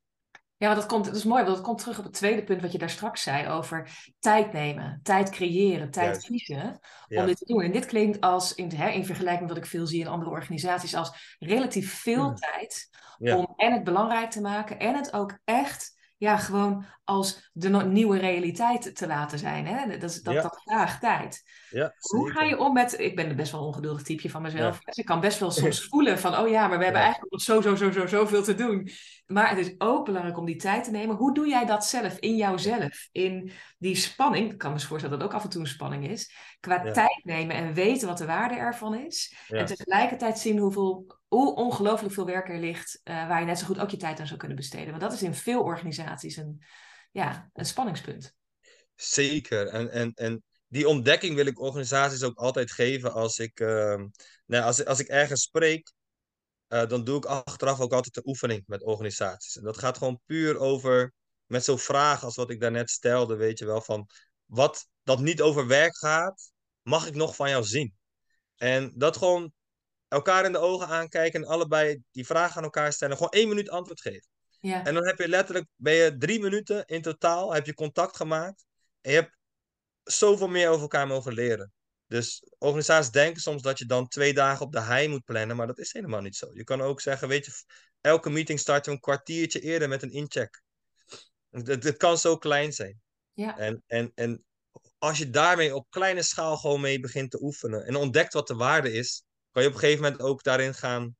[0.61, 2.61] Ja, want dat, komt, dat is mooi, want dat komt terug op het tweede punt
[2.61, 7.45] wat je daar straks zei over tijd nemen, tijd creëren, tijd kiezen om dit te
[7.45, 7.61] doen.
[7.61, 10.31] En dit klinkt als, in, hè, in vergelijking met wat ik veel zie in andere
[10.31, 12.35] organisaties, als relatief veel hmm.
[12.35, 17.69] tijd om en het belangrijk te maken en het ook echt ja, gewoon als de
[17.69, 19.67] nieuwe realiteit te laten zijn.
[19.67, 19.97] Hè?
[19.97, 20.41] Dat, dat, Ja.
[20.41, 21.43] dat vraagt tijd.
[21.69, 24.75] Ja, Hoe ga je om met, ik ben best wel een ongeduldig typeje van mezelf.
[24.75, 24.85] Ja.
[24.85, 27.41] Dus ik kan best wel soms voelen van, oh ja, maar we hebben eigenlijk nog
[27.41, 28.89] zo, zo, zo, zo, zoveel te doen.
[29.25, 31.15] Maar het is ook belangrijk om die tijd te nemen.
[31.15, 33.07] Hoe doe jij dat zelf, in jouzelf?
[33.11, 36.07] In die spanning, ik kan me voorstellen dat het ook af en toe een spanning
[36.07, 36.31] is.
[36.59, 39.35] Qua tijd nemen en weten wat de waarde ervan is.
[39.47, 43.65] En tegelijkertijd zien hoeveel, hoe ongelooflijk veel werk er ligt, eh, waar je net zo
[43.65, 44.89] goed ook je tijd aan zou kunnen besteden.
[44.89, 46.63] Want dat is in veel organisaties een,
[47.11, 48.35] ja, een spanningspunt.
[48.95, 49.67] Zeker.
[49.67, 54.07] En, en, en die ontdekking wil ik organisaties ook altijd geven als ik, ehm,
[54.45, 55.93] nou, als, als ik ergens spreek.
[56.67, 59.55] eh, dan doe ik achteraf ook altijd de oefening met organisaties.
[59.57, 61.13] En dat gaat gewoon puur over,
[61.45, 64.07] met zo'n vraag als wat ik daarnet stelde, weet je wel, van
[64.45, 67.93] wat dat niet over werk gaat, mag ik nog van jou zien?
[68.57, 69.53] En dat gewoon
[70.07, 73.69] elkaar in de ogen aankijken en allebei die vraag aan elkaar stellen, gewoon één minuut
[73.69, 74.30] antwoord geven.
[74.61, 78.15] Ja, En dan heb je letterlijk, ben je drie minuten in totaal, heb je contact
[78.15, 78.65] gemaakt.
[79.01, 79.37] En je hebt
[80.03, 81.73] zoveel meer over elkaar mogen leren.
[82.07, 85.67] Dus organisaties denken soms dat je dan twee dagen op de hei moet plannen, maar
[85.67, 86.49] dat is helemaal niet zo.
[86.53, 87.51] Je kan ook zeggen, weet je,
[88.01, 90.61] elke meeting starten we een kwartiertje eerder met een incheck.
[91.49, 93.01] Het, het kan zo klein zijn.
[93.33, 94.45] ja, En, en, en
[94.97, 98.55] als je daarmee op kleine schaal gewoon mee begint te oefenen en ontdekt wat de
[98.55, 101.15] waarde is, kan je op een gegeven moment ook daarin gaan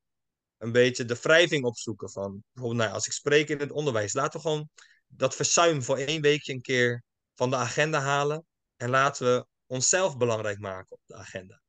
[0.62, 4.40] een beetje de wrijving opzoeken van, bijvoorbeeld, nou, als ik spreek in het onderwijs, laten
[4.40, 4.70] we gewoon
[5.08, 7.04] dat verzuim voor één weekje een keer
[7.36, 8.46] van de agenda halen
[8.78, 11.62] en laten we onszelf belangrijk maken op de agenda.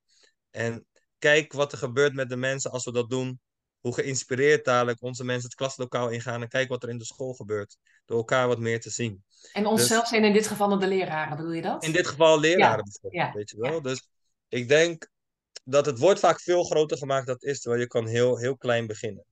[0.50, 0.86] En
[1.18, 3.40] kijk wat er gebeurt met de mensen als we dat doen.
[3.80, 7.32] Hoe geïnspireerd dadelijk onze mensen het klaslokaal ingaan en kijk wat er in de school
[7.32, 7.76] gebeurt.
[8.04, 9.24] Door elkaar wat meer te zien.
[9.52, 11.80] En onszelf zijn in dit geval de leraren, bedoel je dat?
[11.80, 13.82] Dus In dit geval leraren Ja, bijvoorbeeld, ja, weet je wel.
[13.82, 14.08] Dus
[14.48, 15.10] ik denk
[15.64, 18.56] dat het wordt vaak veel groter gemaakt dan het is, terwijl je kan heel, heel
[18.56, 19.24] klein beginnen.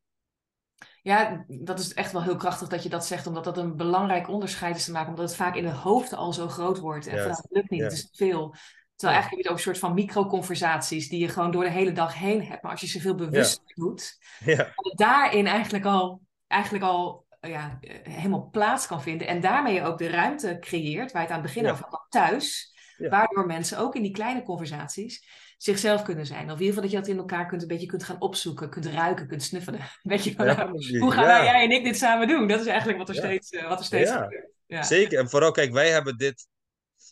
[1.02, 4.28] Ja, dat is echt wel heel krachtig dat je dat zegt, omdat dat een belangrijk
[4.28, 7.06] onderscheid is te maken, omdat het vaak in het hoofd al zo groot wordt.
[7.06, 7.86] En het lukt niet, ja.
[7.86, 8.54] het is te veel.
[8.96, 11.92] Terwijl eigenlijk heb je het een soort van microconversaties die je gewoon door de hele
[11.92, 12.62] dag heen hebt.
[12.62, 17.50] Maar als je ze veel bewuster doet, Ja, dat daarin eigenlijk al, eigenlijk al eh,
[17.50, 19.26] ja, eh, helemaal plaats kan vinden.
[19.26, 22.06] En daarmee je ook de ruimte creëert, waar je het aan het begin over had,
[22.08, 22.78] thuis.
[23.08, 25.24] Waardoor mensen ook in die kleine conversaties
[25.62, 26.50] zichzelf kunnen zijn.
[26.50, 28.70] Of in ieder geval dat je dat in elkaar kunt, een beetje kunt gaan opzoeken,
[28.70, 29.80] kunt ruiken, kunt snuffelen.
[30.02, 32.48] Weet je wel, Ja, nou, hoe gaan wij, jij en ik dit samen doen?
[32.48, 34.22] Dat is eigenlijk wat er steeds, eh, wat er steeds Ja.
[34.22, 34.48] gebeurt.
[34.66, 34.82] Ja.
[34.82, 35.18] Zeker.
[35.18, 36.46] En vooral, kijk, wij hebben dit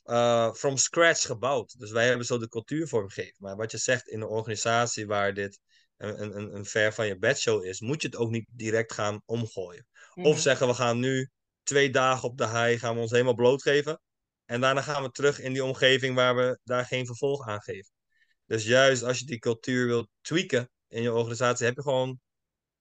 [0.04, 1.78] eh from scratch gebouwd.
[1.78, 3.34] Dus wij hebben zo de cultuur vormgegeven.
[3.38, 5.61] Maar wat je zegt in een organisatie waar dit
[5.96, 9.22] een, een- een, ver van je bedshow is, moet je het ook niet direct gaan
[9.26, 9.87] omgooien.
[10.14, 10.26] Mhm.
[10.26, 11.28] Of zeggen, we gaan nu
[11.62, 14.00] twee dagen op de hei, gaan we ons helemaal blootgeven.
[14.44, 17.92] En daarna gaan we terug in die omgeving waar we daar geen vervolg aan geven.
[18.48, 22.20] Dus juist als je die cultuur wilt tweaken in je organisatie, heb je gewoon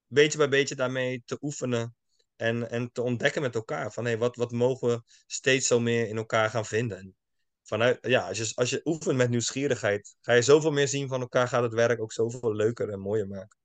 [0.08, 1.96] beetje bij beetje daarmee te oefenen
[2.36, 3.92] en, en te ontdekken met elkaar.
[3.92, 6.98] Van hé, wat, wat mogen we steeds zo meer in elkaar gaan vinden?
[6.98, 7.16] En
[7.64, 11.22] vanuit, ja, als je, als je oefent met nieuwsgierigheid, ga je zoveel meer zien van
[11.22, 13.58] elkaar, gaat het werk ook zoveel leuker en mooier maken.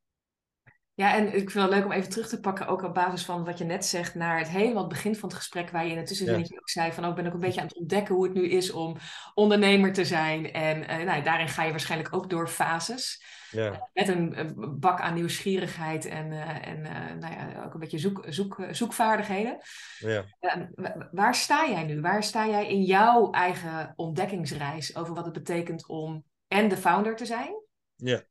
[0.94, 3.44] Ja, en ik vind het leuk om even terug te pakken, ook op basis van
[3.44, 6.06] wat je net zegt, naar het helemaal begin van het gesprek, waar je in het
[6.06, 8.34] tussenzinnetje ook zei van, oh, ik ben ook een beetje aan het ontdekken hoe het
[8.34, 8.96] nu is om
[9.34, 10.52] ondernemer te zijn.
[10.52, 13.24] En eh, nou, daarin ga je waarschijnlijk ook door fases.
[13.50, 17.80] Ja, Met een, een bak aan nieuwsgierigheid en, eh, en eh, nou ja, ook een
[17.80, 19.58] beetje zoek, zoek, zoekvaardigheden.
[19.98, 20.24] ja.
[20.40, 22.00] Eh, wa- waar sta jij nu?
[22.00, 27.16] Waar sta jij in jouw eigen ontdekkingsreis over wat het betekent om en de founder
[27.16, 27.54] te zijn?
[27.96, 28.22] Ja.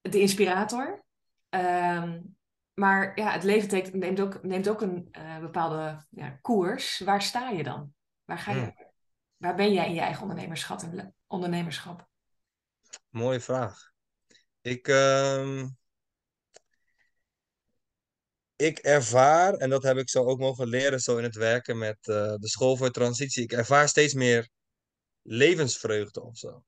[0.00, 1.03] De inspirator.
[1.54, 2.20] Ehm,
[2.74, 6.98] maar ja, het leven neemt ook, neemt ook een eh, bepaalde ja, koers.
[6.98, 7.94] Waar sta je dan?
[8.24, 8.74] Waar, ga je, Hmm.
[9.36, 10.80] waar ben jij in je eigen ondernemerschap?
[10.82, 12.08] En ondernemerschap?
[13.10, 13.92] Mooie vraag.
[14.60, 15.68] Ik, ehm,
[18.56, 21.98] ik ervaar, en dat heb ik zo ook mogen leren, zo in het werken met
[22.00, 24.48] eh, de school voor transitie, ik ervaar steeds meer
[25.22, 26.64] levensvreugde of zo.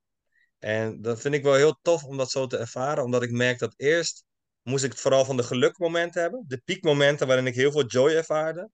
[0.59, 3.59] En dat vind ik wel heel tof om dat zo te ervaren, omdat ik merk
[3.59, 4.25] dat eerst
[4.67, 8.11] moest ik het vooral van de gelukmomenten hebben, de piekmomenten waarin ik heel veel joy
[8.11, 8.69] ervaarde.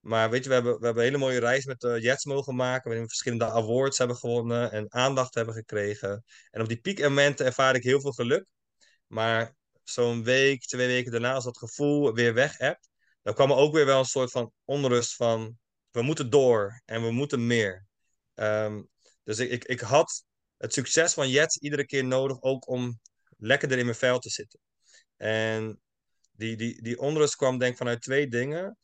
[0.00, 2.54] Maar weet je, we hebben, we hebben een hele mooie reis met de Jets mogen
[2.54, 6.24] maken, waarin we verschillende awards hebben gewonnen en aandacht hebben gekregen.
[6.50, 8.44] En op die piekmomenten ervaar ik heel veel geluk.
[9.06, 12.88] Maar zo'n week, twee weken daarna, als dat gevoel weer weg hebt,
[13.22, 15.58] dan kwam er ook weer wel een soort van onrust van,
[15.90, 17.86] we moeten door en we moeten meer.
[18.34, 18.82] Ehm,
[19.24, 20.24] dus ik, ik, ik had
[20.56, 23.00] het succes van Jets iedere keer nodig, ook om
[23.36, 24.60] lekkerder in mijn vel te zitten.
[25.16, 25.80] En
[26.32, 28.78] die, die, die onrust kwam denk ik vanuit twee dingen.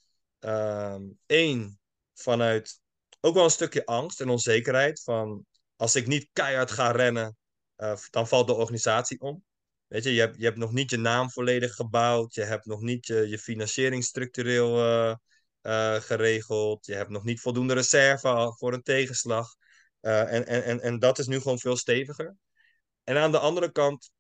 [1.27, 1.79] Eén,
[2.15, 2.81] vanuit
[3.21, 5.03] ook wel een stukje angst en onzekerheid.
[5.03, 7.37] Van als ik niet keihard ga rennen,
[7.77, 9.45] eh, dan valt de organisatie om.
[9.87, 12.35] Weet je, je hebt, je hebt nog niet je naam volledig gebouwd.
[12.35, 15.15] Je hebt nog niet je, je financiering structureel eh,
[15.61, 16.87] eh, geregeld.
[16.87, 19.55] Je hebt nog niet voldoende reserve voor een tegenslag.
[20.01, 22.37] Uh, en, en, en dat is nu gewoon veel steviger.
[23.05, 24.13] En aan de andere kant,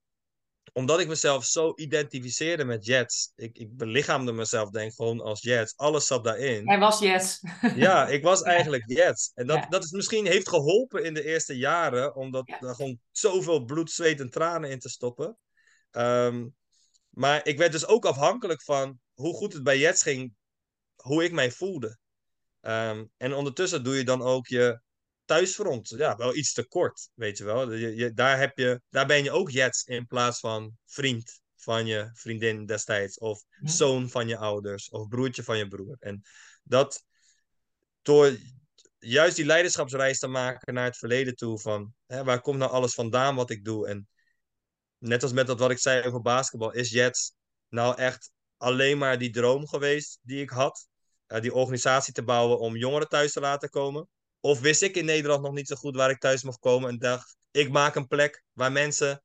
[0.72, 3.32] omdat ik mezelf zo identificeerde met Jets.
[3.36, 5.76] Ik, ik belichaamde mezelf denk gewoon als Jets.
[5.76, 6.68] Alles zat daarin.
[6.68, 7.40] Hij was Jets.
[7.74, 9.30] Ja, ik was eigenlijk Jets.
[9.34, 12.14] En dat, dat is misschien heeft geholpen in de eerste jaren.
[12.14, 12.60] Omdat ja.
[12.60, 15.38] er gewoon zoveel bloed, zweet en tranen in te stoppen.
[15.90, 16.54] Um,
[17.08, 20.34] maar ik werd dus ook afhankelijk van hoe goed het bij Jets ging.
[20.96, 21.98] Hoe ik mij voelde.
[22.60, 24.80] Um, en ondertussen doe je dan ook je
[25.32, 25.88] thuisfront.
[25.88, 27.72] Ja, wel iets te kort, weet je wel.
[27.72, 31.86] Je, je, daar, heb je, daar ben je ook Jets in plaats van vriend van
[31.86, 33.18] je vriendin destijds.
[33.18, 33.70] Of ja.
[33.70, 34.88] zoon van je ouders.
[34.88, 35.96] Of broertje van je broer.
[35.98, 36.22] En
[36.62, 37.04] dat
[38.02, 38.36] door
[38.98, 41.58] juist die leiderschapsreis te maken naar het verleden toe.
[41.58, 43.88] Van hè, waar komt nou alles vandaan wat ik doe?
[43.88, 44.08] En
[44.98, 46.72] net als met dat wat ik zei over basketbal.
[46.72, 47.34] Is Jets
[47.68, 50.88] nou echt alleen maar die droom geweest die ik had?
[51.28, 54.08] Uh, die organisatie te bouwen om jongeren thuis te laten komen?
[54.44, 56.98] Of wist ik in Nederland nog niet zo goed waar ik thuis mocht komen en
[56.98, 59.22] dacht, ik maak een plek waar mensen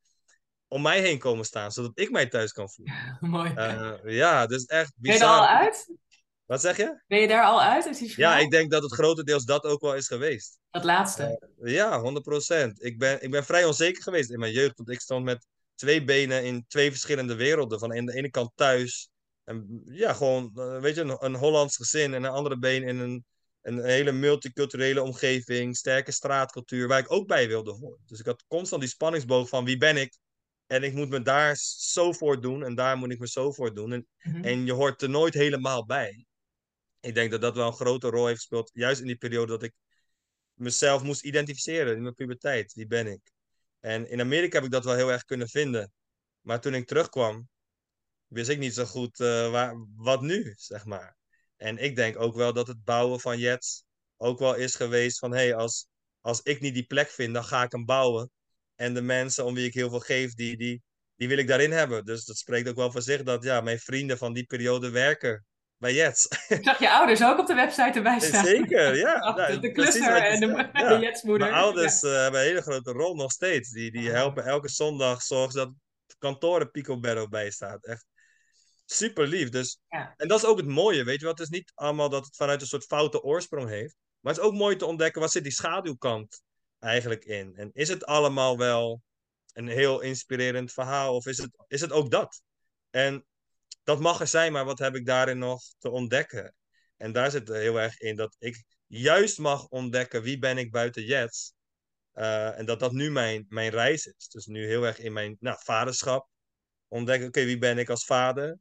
[0.67, 3.17] om mij heen komen staan, zodat ik mij thuis kan voelen.
[3.19, 3.53] Mooi.
[3.55, 5.19] Uh, ja, dus echt bizar.
[5.19, 5.95] Ben je er al uit?
[6.45, 7.03] Wat zeg je?
[7.07, 8.15] Ben je daar al uit?
[8.15, 10.59] ja, ik denk dat het grotendeels dat ook wel is geweest.
[10.69, 11.49] Dat laatste?
[11.61, 12.01] Uh, ja,
[12.69, 12.71] 100%.
[12.77, 16.03] Ik ben, ik ben vrij onzeker geweest in mijn jeugd, want ik stond met twee
[16.03, 17.79] benen in twee verschillende werelden.
[17.79, 19.09] Van aan de ene kant thuis,
[19.43, 22.99] en ja, gewoon, uh, weet je, een, een Hollands gezin en een andere been in
[22.99, 23.25] een
[23.67, 27.99] een hele multiculturele omgeving, sterke straatcultuur, waar ik ook bij wilde horen.
[28.05, 30.17] Dus ik had constant die spanningsboog van wie ben ik?
[30.65, 33.73] En ik moet me daar zo voor doen en daar moet ik me zo voor
[33.73, 33.93] doen.
[33.93, 34.43] En, mm -hmm.
[34.43, 36.25] en je hoort er nooit helemaal bij.
[36.99, 39.63] Ik denk dat dat wel een grote rol heeft gespeeld, juist in die periode dat
[39.63, 39.73] ik
[40.53, 42.73] mezelf moest identificeren in mijn puberteit.
[42.73, 43.31] Wie ben ik?
[43.79, 45.91] En in Amerika heb ik dat wel heel erg kunnen vinden.
[46.41, 47.49] Maar toen ik terugkwam,
[48.27, 51.16] wist ik niet zo goed uh, waar, wat nu, zeg maar.
[51.57, 53.83] En ik denk ook wel dat het bouwen van Jets
[54.17, 55.31] ook wel is geweest van...
[55.31, 55.87] hé, hey, als,
[56.21, 58.31] als ik niet die plek vind, dan ga ik hem bouwen.
[58.75, 60.81] En de mensen om wie ik heel veel geef, die, die,
[61.15, 62.05] die wil ik daarin hebben.
[62.05, 65.45] Dus dat spreekt ook wel voor zich dat ja, mijn vrienden van die periode werken
[65.77, 66.27] bij Jets.
[66.47, 68.45] Ik zag je ouders ook op de website erbij staan.
[68.45, 69.31] Zeker, ja.
[69.47, 70.97] de, de cluster en de, ja.
[70.97, 71.49] de Jetsmoeder.
[71.49, 72.09] Mijn ouders ja.
[72.09, 73.69] uh, hebben een hele grote rol nog steeds.
[73.69, 75.73] Die, die helpen elke zondag, zorgen dat
[76.17, 77.85] kantoren Picobello bij staat.
[77.85, 78.05] Echt
[78.91, 79.49] super lief.
[79.49, 80.13] Dus, ja.
[80.17, 81.33] En dat is ook het mooie, weet je wel.
[81.33, 83.95] Het is niet allemaal dat het vanuit een soort foute oorsprong heeft.
[84.19, 86.41] Maar het is ook mooi te ontdekken, wat zit die schaduwkant
[86.79, 87.55] eigenlijk in?
[87.55, 89.01] En is het allemaal wel
[89.53, 91.15] een heel inspirerend verhaal?
[91.15, 92.41] Of is het, is het ook dat?
[92.89, 93.25] En
[93.83, 96.55] dat mag er zijn, maar wat heb ik daarin nog te ontdekken?
[96.97, 100.71] En daar zit er heel erg in dat ik juist mag ontdekken wie ben ik
[100.71, 101.53] buiten Jets.
[102.13, 104.27] Uh, en dat dat nu mijn, mijn reis is.
[104.27, 106.29] Dus nu heel erg in mijn nou, vaderschap.
[106.87, 108.59] Ontdekken, oké, okay, wie ben ik als vader?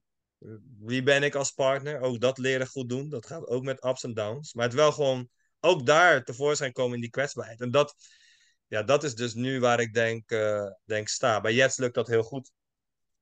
[0.78, 2.00] Wie ben ik als partner?
[2.00, 3.08] Ook dat leren goed doen.
[3.08, 4.54] Dat gaat ook met ups en downs.
[4.54, 5.28] Maar het wel gewoon
[5.60, 7.60] ook daar tevoorschijn komen in die kwetsbaarheid.
[7.60, 7.94] En dat,
[8.66, 11.40] ja, dat is dus nu waar ik denk, uh, denk sta.
[11.40, 12.50] Bij Jets lukt dat heel goed.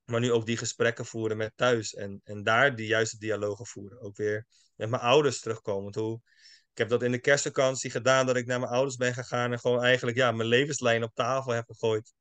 [0.05, 1.93] Maar nu ook die gesprekken voeren met thuis.
[1.93, 4.01] En, en daar die juiste dialogen voeren.
[4.01, 5.97] Ook weer met mijn ouders terugkomen.
[5.97, 6.21] Hoe,
[6.71, 8.25] ik heb dat in de kerstvakantie gedaan.
[8.25, 9.51] Dat ik naar mijn ouders ben gegaan.
[9.51, 12.13] En gewoon eigenlijk ja, mijn levenslijn op tafel heb gegooid.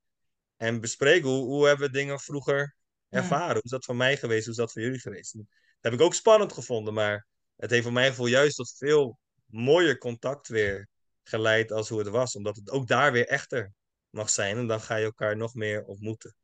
[0.56, 2.76] En bespreken hoe, hoe hebben we dingen vroeger
[3.14, 3.52] ervaren.
[3.52, 4.42] Hoe is dat voor mij geweest?
[4.42, 5.32] Hoe is dat voor jullie geweest?
[5.32, 5.46] dat
[5.80, 9.98] heb ik ook spannend gevonden, maar het heeft voor mijn gevoel juist tot veel mooier
[9.98, 10.88] contact weer
[11.22, 12.36] geleid als hoe het was.
[12.36, 13.72] Omdat het ook daar weer echter
[14.10, 16.36] mag zijn en dan ga je elkaar nog meer ontmoeten.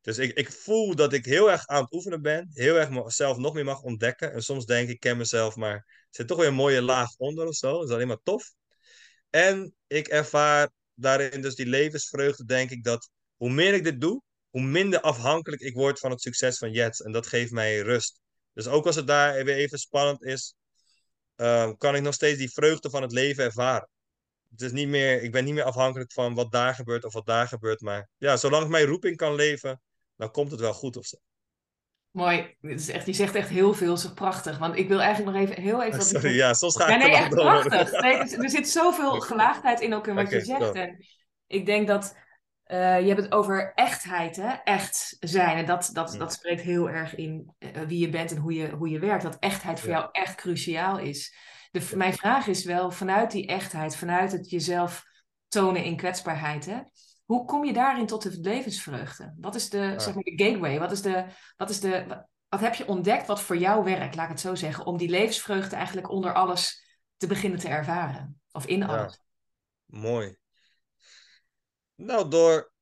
[0.00, 3.36] Dus ik, ik voel dat ik heel erg aan het oefenen ben, heel erg mezelf
[3.36, 4.32] nog meer mag ontdekken.
[4.32, 7.16] En soms denk ik, ik ken mezelf, maar er zit toch weer een mooie laag
[7.16, 7.72] onder of zo.
[7.72, 8.54] Dat is alleen maar tof.
[9.30, 14.22] En ik ervaar daarin dus die levensvreugde, denk ik, dat hoe meer ik dit doe,
[14.52, 17.02] hoe minder afhankelijk ik word van het succes van Jets.
[17.02, 18.20] En dat geeft mij rust.
[18.52, 20.54] Dus ook als het daar weer even spannend is,
[21.36, 23.88] uh, kan ik nog steeds die vreugde van het leven ervaren.
[24.50, 27.26] Het is niet meer, ik ben niet meer afhankelijk van wat daar gebeurt of wat
[27.26, 27.80] daar gebeurt.
[27.80, 29.82] Maar ja, zolang ik mijn roeping kan leven,
[30.16, 31.16] dan komt het wel goed of zo.
[32.10, 32.54] Mooi.
[32.60, 34.58] Dit is echt, je zegt echt heel veel, zo prachtig.
[34.58, 36.00] Want ik wil eigenlijk nog even heel even.
[36.00, 38.00] Oh, sorry, ja, soms ga ik ja, nee, echt prachtig.
[38.00, 40.74] Nee, er zit zoveel gelaagdheid in ook in wat okay, je zegt.
[40.74, 41.04] En
[41.46, 42.14] ik denk dat
[42.66, 44.48] uh, je hebt het over echtheid, hè?
[44.48, 45.56] echt zijn.
[45.56, 48.70] En dat, dat, dat spreekt heel erg in uh, wie je bent en hoe je,
[48.70, 49.22] hoe je werkt.
[49.22, 49.98] Dat echtheid voor ja.
[49.98, 51.34] jou echt cruciaal is.
[51.70, 51.96] De.
[51.96, 55.04] Mijn vraag is wel, vanuit die echtheid, vanuit het jezelf
[55.48, 56.80] tonen in kwetsbaarheid, hè?
[57.24, 59.34] hoe kom je daarin tot de levensvreugde?
[59.40, 59.98] Wat is de, ja.
[59.98, 60.78] zeg maar, de gateway?
[60.78, 61.24] Wat, is de,
[61.56, 64.54] wat, is de, wat heb je ontdekt wat voor jou werkt, laat ik het zo
[64.54, 66.84] zeggen, om die levensvreugde eigenlijk onder alles
[67.16, 68.40] te beginnen te ervaren?
[68.52, 69.20] Of in alles?
[69.86, 70.36] Mooi.
[72.02, 72.72] Nou, door.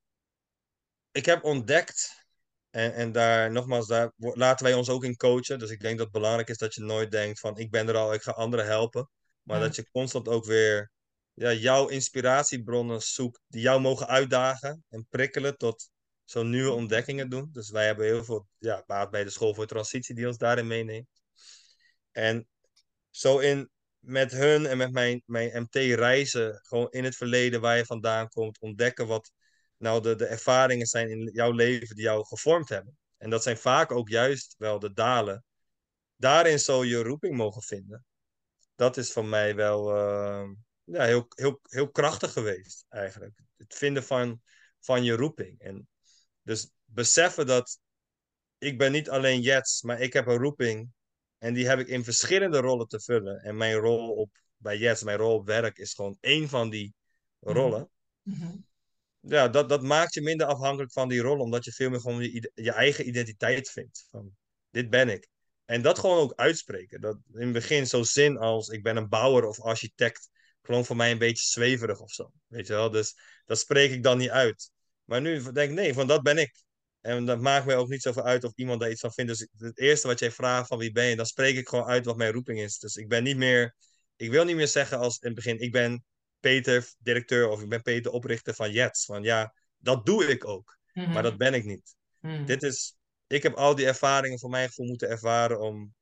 [1.11, 2.25] Ik heb ontdekt
[2.71, 5.59] En, en daar, nogmaals, daar laten wij ons ook in coachen.
[5.59, 7.97] Dus ik denk dat het belangrijk is dat je nooit denkt van ik ben er
[7.97, 9.11] al, ik ga anderen helpen.
[9.43, 10.91] Maar dat je constant ook weer
[11.35, 15.91] ja, jouw inspiratiebronnen zoekt die jou mogen uitdagen en prikkelen tot
[16.25, 17.49] zo'n nieuwe ontdekkingen doen.
[17.53, 20.67] Dus wij hebben heel veel ja, baat bij de School voor Transitie die ons daarin
[20.67, 21.09] meeneemt.
[22.13, 22.49] En
[23.11, 27.85] zo in, met hun en met mijn, mijn MT-reizen, gewoon in het verleden waar je
[27.85, 29.33] vandaan komt, ontdekken wat
[29.77, 32.99] nou de, de ervaringen zijn in jouw leven die jou gevormd hebben.
[33.17, 35.45] En dat zijn vaak ook juist wel de dalen.
[36.17, 38.05] Daarin zou je roeping mogen vinden.
[38.75, 40.51] Dat is voor mij wel uh,
[40.85, 43.41] ja, heel, heel, heel krachtig geweest, eigenlijk.
[43.57, 44.41] Het vinden van,
[44.81, 45.61] van je roeping.
[45.61, 45.89] En
[46.43, 47.79] dus beseffen dat
[48.59, 50.91] ik ben niet alleen Jets, maar ik heb een roeping.
[51.41, 53.43] En die heb ik in verschillende rollen te vullen.
[53.43, 56.95] En mijn rol op, bij Jets, mijn rol op werk, is gewoon één van die
[57.41, 57.91] rollen.
[58.23, 58.69] Mm -hmm.
[59.21, 62.23] Ja, dat, dat maakt je minder afhankelijk van die rol, omdat je veel meer gewoon
[62.23, 64.07] je, je eigen identiteit vindt.
[64.11, 64.37] Van,
[64.71, 65.29] dit ben ik.
[65.65, 67.01] En dat gewoon ook uitspreken.
[67.01, 70.97] Dat in het begin zo'n zin als ik ben een bouwer of architect klonk voor
[70.97, 72.33] mij een beetje zweverig of zo.
[72.47, 72.91] Weet je wel?
[72.91, 74.71] Dus dat spreek ik dan niet uit.
[75.05, 76.65] Maar nu denk ik, nee, van dat ben ik.
[77.01, 79.31] En dat maakt mij ook niet zoveel uit of iemand daar iets van vindt.
[79.31, 82.05] Dus het eerste wat jij vraagt van wie ben je, dan spreek ik gewoon uit
[82.05, 82.79] wat mijn roeping is.
[82.79, 83.75] Dus ik ben niet meer,
[84.17, 86.05] ik wil niet meer zeggen als in het begin, ik ben
[86.41, 89.05] Peter, directeur, of ik ben Peter, oprichter van Jets.
[89.05, 90.79] Van ja, dat doe ik ook.
[90.93, 91.13] Mm -hmm.
[91.13, 91.95] Maar dat ben ik niet.
[92.21, 92.47] Mm -hmm.
[92.47, 95.95] Dit is, ik heb al die ervaringen voor mijn gevoel moeten ervaren om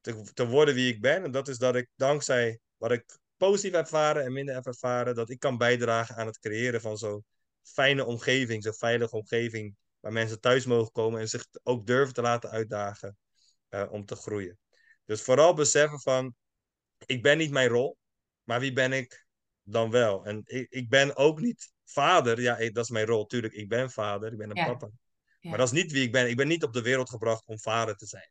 [0.00, 1.24] te, te worden wie ik ben.
[1.24, 5.14] En dat is dat ik dankzij wat ik positief heb ervaren en minder heb ervaren,
[5.14, 7.24] dat ik kan bijdragen aan het creëren van zo'n
[7.62, 9.76] fijne omgeving, zo'n veilige omgeving,
[10.08, 13.16] waar mensen thuis mogen komen en zich ook durven te laten uitdagen
[13.70, 14.58] uh, om te groeien.
[15.04, 16.34] Dus vooral beseffen van,
[17.06, 17.98] ik ben niet mijn rol,
[18.42, 19.26] maar wie ben ik
[19.62, 20.24] dan wel?
[20.24, 23.90] En ik, ik ben ook niet vader, ja, dat is mijn rol, tuurlijk, ik ben
[23.90, 24.66] vader, ik ben een ja.
[24.66, 24.90] papa.
[25.40, 25.48] Ja.
[25.48, 26.28] Maar dat is niet wie ik ben.
[26.28, 28.30] Ik ben niet op de wereld gebracht om vader te zijn.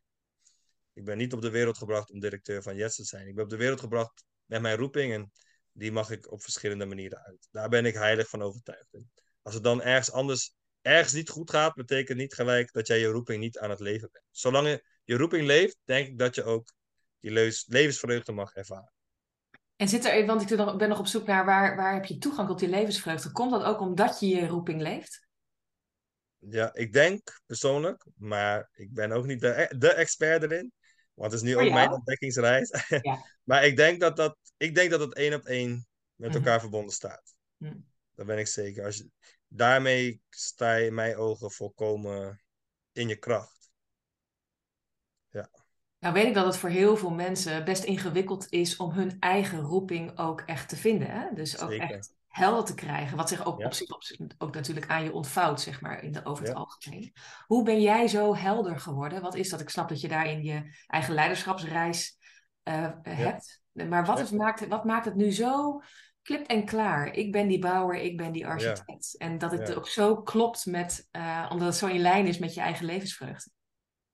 [0.92, 3.26] Ik ben niet op de wereld gebracht om directeur van Jets te zijn.
[3.28, 5.32] Ik ben op de wereld gebracht met mijn roeping en
[5.72, 7.48] die mag ik op verschillende manieren uit.
[7.50, 8.94] Daar ben ik heilig van overtuigd.
[8.94, 9.10] En
[9.42, 13.06] als het dan ergens anders, ergens niet goed gaat, betekent niet gelijk dat jij je
[13.06, 14.24] roeping niet aan het leven bent.
[14.30, 16.72] Zolang je, je roeping leeft, denk ik dat je ook
[17.20, 17.30] die
[17.66, 18.92] levensvreugde mag ervaren.
[19.76, 22.48] En zit er, want ik ben nog op zoek naar waar, waar heb je toegang
[22.48, 23.32] tot die levensvreugde?
[23.32, 25.26] Komt dat ook omdat je je roeping leeft?
[26.38, 30.72] Ja, ik denk persoonlijk, maar ik ben ook niet de, de expert erin.
[31.14, 32.70] Want het is nu ook mijn ontdekkingsreis.
[33.02, 33.24] Ja.
[33.42, 36.60] maar ik denk dat, dat, ik denk dat het één op één met elkaar Mhm.
[36.60, 37.34] verbonden staat.
[37.56, 37.74] Hm.
[38.14, 38.84] Dat ben ik zeker.
[38.84, 39.10] Als je,
[39.48, 42.40] daarmee sta je in mijn ogen volkomen
[42.92, 43.58] in je kracht.
[46.00, 49.60] Nou weet ik dat het voor heel veel mensen best ingewikkeld is om hun eigen
[49.60, 51.10] roeping ook echt te vinden.
[51.10, 51.26] Hè?
[51.34, 51.90] Dus ook Zeker.
[51.90, 53.16] echt helder te krijgen.
[53.16, 53.66] Wat zich ook Ja.
[53.66, 56.52] op zich op, zich ook natuurlijk aan je ontvouwt, zeg maar, in de, over het
[56.52, 56.58] Ja.
[56.58, 57.12] algemeen.
[57.46, 59.22] Hoe ben jij zo helder geworden?
[59.22, 59.60] Wat is dat?
[59.60, 62.16] Ik snap dat je daarin je eigen leiderschapsreis
[62.62, 63.62] eh, hebt.
[63.72, 64.24] Maar wat, Ja.
[64.24, 65.80] is, maakt, wat maakt het nu zo
[66.28, 67.14] klip en klaar?
[67.14, 69.16] Ik ben die bouwer, ik ben die architect.
[69.16, 69.74] En dat het Ja.
[69.74, 73.50] ook zo klopt met, eh, omdat het zo in lijn is met je eigen levensvreugde.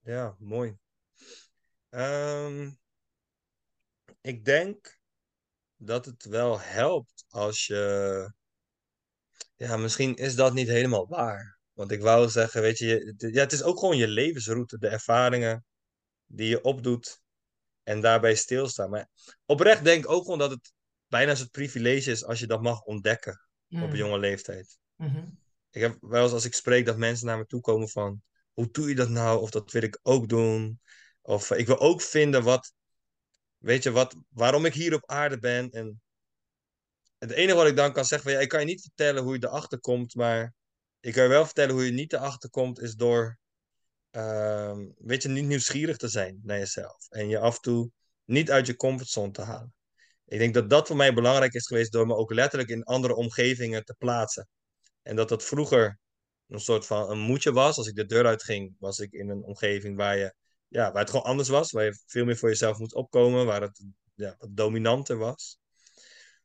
[0.01, 0.77] Ja, mooi.
[1.91, 2.71] Ehm,
[4.21, 4.99] ik denk
[5.77, 8.33] dat het wel helpt als je.
[9.55, 11.59] Ja, misschien is dat niet helemaal waar.
[11.73, 15.65] Want ik wou zeggen, weet je, ja, het is ook gewoon je levensroute, de ervaringen
[16.27, 17.21] die je opdoet
[17.83, 18.91] en daarbij stilstaan.
[18.91, 19.09] Maar
[19.45, 20.73] oprecht denk ik ook gewoon dat het
[21.15, 23.95] bijna soort privilege is als je dat mag ontdekken op een Mm.
[23.95, 24.79] jonge leeftijd.
[24.97, 25.27] Mhm.
[25.71, 28.23] Ik heb wel eens als ik spreek dat mensen naar me toe komen van
[28.53, 29.41] hoe doe je dat nou?
[29.41, 30.81] Of dat wil ik ook doen.
[31.23, 32.73] Of eh, ik wil ook vinden wat,
[33.59, 35.71] weet je, wat, waarom ik hier op aarde ben.
[35.71, 36.03] En
[37.19, 39.35] het enige wat ik dan kan zeggen, van, ja, ik kan je niet vertellen hoe
[39.35, 40.55] je erachter komt, maar
[41.01, 43.39] ik kan je wel vertellen hoe je niet erachter komt, is door,
[44.11, 47.07] ehm, weet je, niet nieuwsgierig te zijn naar jezelf.
[47.09, 47.91] En je af en toe
[48.25, 49.75] niet uit je comfortzone te halen.
[50.27, 53.15] Ik denk dat dat voor mij belangrijk is geweest door me ook letterlijk in andere
[53.15, 54.49] omgevingen te plaatsen.
[55.03, 55.99] En dat dat vroeger
[56.49, 57.77] een soort van een moedje was.
[57.77, 60.35] Als ik de deur uitging, was ik in een omgeving waar, je,
[60.69, 61.71] ja, waar het gewoon anders was.
[61.71, 63.47] Waar je veel meer voor jezelf moet opkomen.
[63.47, 63.85] Waar het
[64.15, 65.59] ja, wat dominanter was.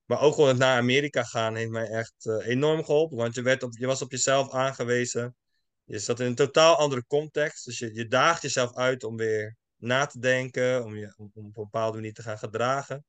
[0.06, 3.18] Maar ook gewoon het naar Amerika gaan heeft mij echt eh, enorm geholpen.
[3.18, 5.36] Want je, werd op, je was op jezelf aangewezen.
[5.84, 7.66] Je zat in een totaal andere context.
[7.66, 10.84] Dus je, je daagt jezelf uit om weer na te denken.
[10.84, 13.06] Om je om, om op een bepaalde manier te gaan gedragen.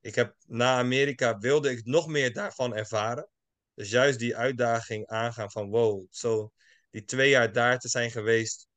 [0.00, 3.28] Ik heb na Amerika wilde ik nog meer daarvan ervaren.
[3.74, 6.52] Dus juist die uitdaging aangaan van wow, zo
[6.90, 8.68] die twee jaar daar te zijn geweest,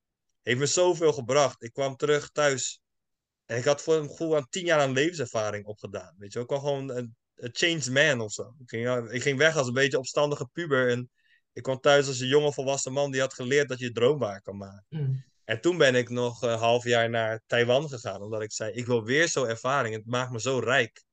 [0.41, 1.63] heeft me zoveel gebracht.
[1.63, 2.81] Ik kwam terug thuis
[3.45, 6.15] en ik had voor een gevoel aan tien jaar aan levenservaring opgedaan.
[6.17, 8.53] Weet je, ik kwam gewoon een, een changed man of zo.
[8.59, 11.09] Ik ging, ja, ik ging weg als een beetje opstandige puber en
[11.53, 14.41] Ik kwam thuis als een jonge volwassen man die had geleerd dat je droom waar
[14.41, 14.85] kan maken.
[14.89, 15.23] Mm.
[15.43, 18.85] En toen ben ik nog een half jaar naar Taiwan gegaan, omdat ik zei, ik
[18.85, 19.95] wil weer zo'n ervaring.
[19.95, 21.03] Het maakt me zo rijk.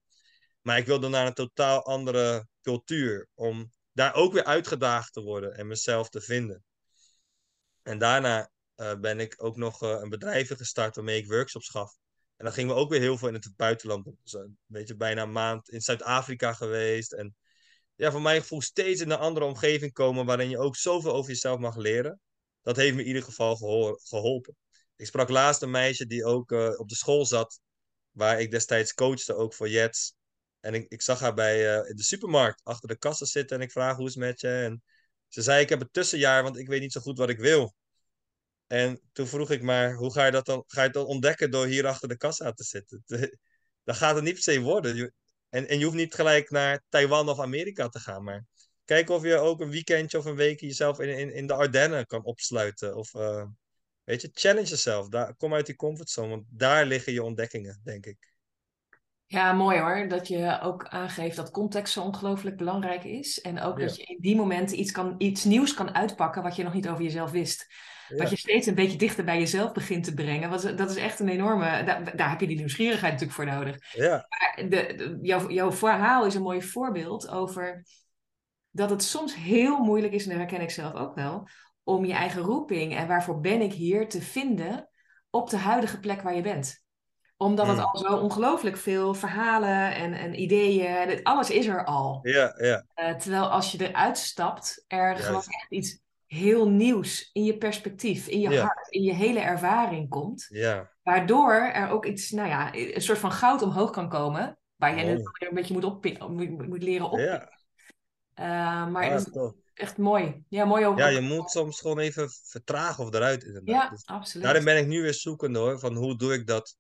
[0.61, 5.55] Maar ik wilde naar een totaal andere cultuur, om daar ook weer uitgedaagd te worden
[5.55, 6.65] en mezelf te vinden.
[7.83, 11.97] En daarna uh, ben ik ook nog uh, een bedrijf gestart waarmee ik workshops gaf.
[12.37, 14.05] En dan gingen we ook weer heel veel in het buitenland.
[14.23, 17.13] Dus een beetje bijna een maand in Zuid-Afrika geweest.
[17.13, 17.37] En
[17.95, 21.31] ja, voor mijn gevoel steeds in een andere omgeving komen waarin je ook zoveel over
[21.31, 22.21] jezelf mag leren.
[22.63, 23.57] Dat heeft me in ieder geval
[24.03, 24.57] geholpen.
[24.97, 27.61] Ik sprak laatst een meisje die ook op de school zat,
[28.11, 30.15] waar ik destijds coachte, ook voor Jets.
[30.61, 33.73] En ik, ik zag haar bij uh, de supermarkt achter de kassen zitten en ik
[33.73, 34.49] vraag hoe is het met je?
[34.49, 34.83] En
[35.29, 37.75] ze zei, ik heb een tussenjaar, want ik weet niet zo goed wat ik wil.
[38.67, 41.67] En toen vroeg ik maar, hoe ga je dat dan, ga je dat ontdekken door
[41.67, 43.03] hier achter de kassa te zitten?
[43.85, 45.15] Dan gaat het niet per se worden.
[45.49, 48.45] En, en je hoeft niet gelijk naar Taiwan of Amerika te gaan, maar
[48.85, 52.07] kijk of je ook een weekendje of een week jezelf in, in, in de Ardennen
[52.07, 52.97] kan opsluiten.
[52.97, 53.47] Of uh,
[54.05, 55.09] weet je, challenge jezelf.
[55.37, 58.38] Kom uit die comfortzone, want daar liggen je ontdekkingen, denk ik.
[59.31, 60.09] Ja, mooi hoor.
[60.09, 63.41] Dat je ook aangeeft dat context zo ongelooflijk belangrijk is.
[63.41, 66.62] En ook dat je in die momenten iets, kan, iets nieuws kan uitpakken wat je
[66.62, 67.66] nog niet over jezelf wist.
[68.09, 68.16] Ja.
[68.16, 70.51] Wat je steeds een beetje dichter bij jezelf begint te brengen.
[70.51, 71.85] Wat, dat is echt een enorme.
[71.85, 73.95] Daar, daar, heb je die nieuwsgierigheid natuurlijk voor nodig.
[73.95, 74.26] Ja.
[74.29, 77.85] Maar de, de, jouw, jouw verhaal is een mooi voorbeeld over
[78.70, 81.49] dat het soms heel moeilijk is, en dat herken ik zelf ook wel,
[81.83, 84.91] om je eigen roeping en waarvoor ben ik hier te vinden
[85.31, 86.87] op de huidige plek waar je bent
[87.39, 92.18] omdat het al zo ongelooflijk veel verhalen en, en ideeën, alles is er al.
[92.22, 92.84] Ja, ja.
[92.97, 98.26] Uh, terwijl als je eruit stapt, er gewoon echt iets heel nieuws in je perspectief,
[98.26, 98.61] in je Ja.
[98.62, 100.47] hart, in je hele ervaring komt.
[100.49, 104.59] Ja, Waardoor er ook iets, nou ja, een soort van goud omhoog kan komen.
[104.76, 107.49] Waar je weer een beetje moet, moet, leren oppikken.
[108.34, 108.84] ja.
[108.84, 110.45] Uh, maar Ah, het is echt mooi.
[110.49, 110.99] Ja, mooi ook.
[110.99, 113.74] Ja, je moet soms gewoon even vertragen of eruit inderdaad.
[113.82, 114.45] Ja, Dus absoluut.
[114.47, 116.76] daarin ben ik nu weer zoekende hoor, van hoe doe ik dat?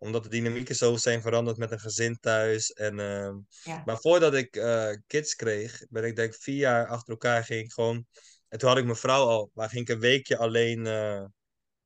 [0.00, 2.70] Omdat de dynamieken zo zijn veranderd met een gezin thuis.
[2.70, 3.82] En, ehm, Ja.
[3.84, 7.64] Maar voordat ik eh, kids kreeg, ben ik denk ik vier jaar achter elkaar ging
[7.64, 8.06] ik gewoon...
[8.48, 11.24] En toen had ik mijn vrouw al, maar ging ik een weekje alleen eh,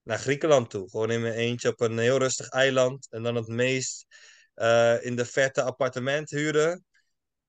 [0.03, 0.91] naar Griekenland toe.
[0.91, 3.07] Gewoon in mijn eentje op een heel rustig eiland.
[3.11, 4.07] En dan het meest
[4.55, 6.85] eh, in de verte appartement huren.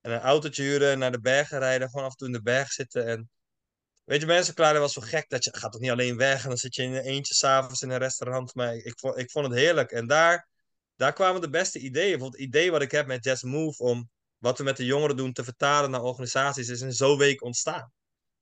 [0.01, 1.89] En een autootje huren en naar de bergen rijden.
[1.89, 3.05] Gewoon af en toe in de berg zitten.
[3.05, 3.30] En
[4.03, 6.43] weet je, mensen klaarden wel zo gek dat je gaat toch niet alleen weg.
[6.43, 8.55] En dan zit je in een eentje s'avonds in een restaurant.
[8.55, 9.91] Maar ik, vond, ik vond het heerlijk.
[9.91, 10.47] En daar,
[10.96, 12.10] daar kwamen de beste ideeën.
[12.10, 15.18] Bijvoorbeeld het idee wat ik heb met Just Move om wat we met de jongeren
[15.18, 17.91] doen te vertalen naar organisaties is in zo'n week ontstaan.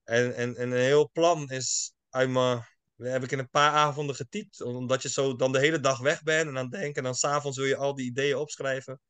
[0.03, 2.65] En, en, en een heel plan is uit mijn,
[2.97, 4.61] heb ik in een paar avonden getypt.
[4.61, 6.95] Omdat je zo dan de hele dag weg bent en aan het denken.
[6.95, 9.01] En dan s'avonds wil je al die ideeën opschrijven.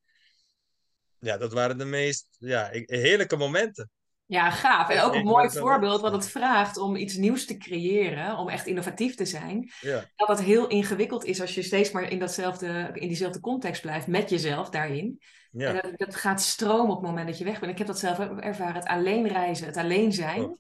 [1.20, 3.92] Ja, dat waren de meest ja, heerlijke momenten.
[4.34, 4.90] Ja, gaaf.
[4.90, 8.68] En ook een mooi voorbeeld wat het vraagt om iets nieuws te creëren, om echt
[8.68, 9.72] innovatief te zijn.
[9.80, 13.82] Ja, Dat dat heel ingewikkeld is als je steeds maar in, datzelfde, in diezelfde context
[13.82, 15.20] blijft, met jezelf daarin.
[15.58, 17.72] En dat, dat gaat stromen op het moment dat je weg bent.
[17.72, 20.44] Ik heb dat zelf ook ervaren, het alleen reizen, het alleen zijn.
[20.44, 20.58] Oh,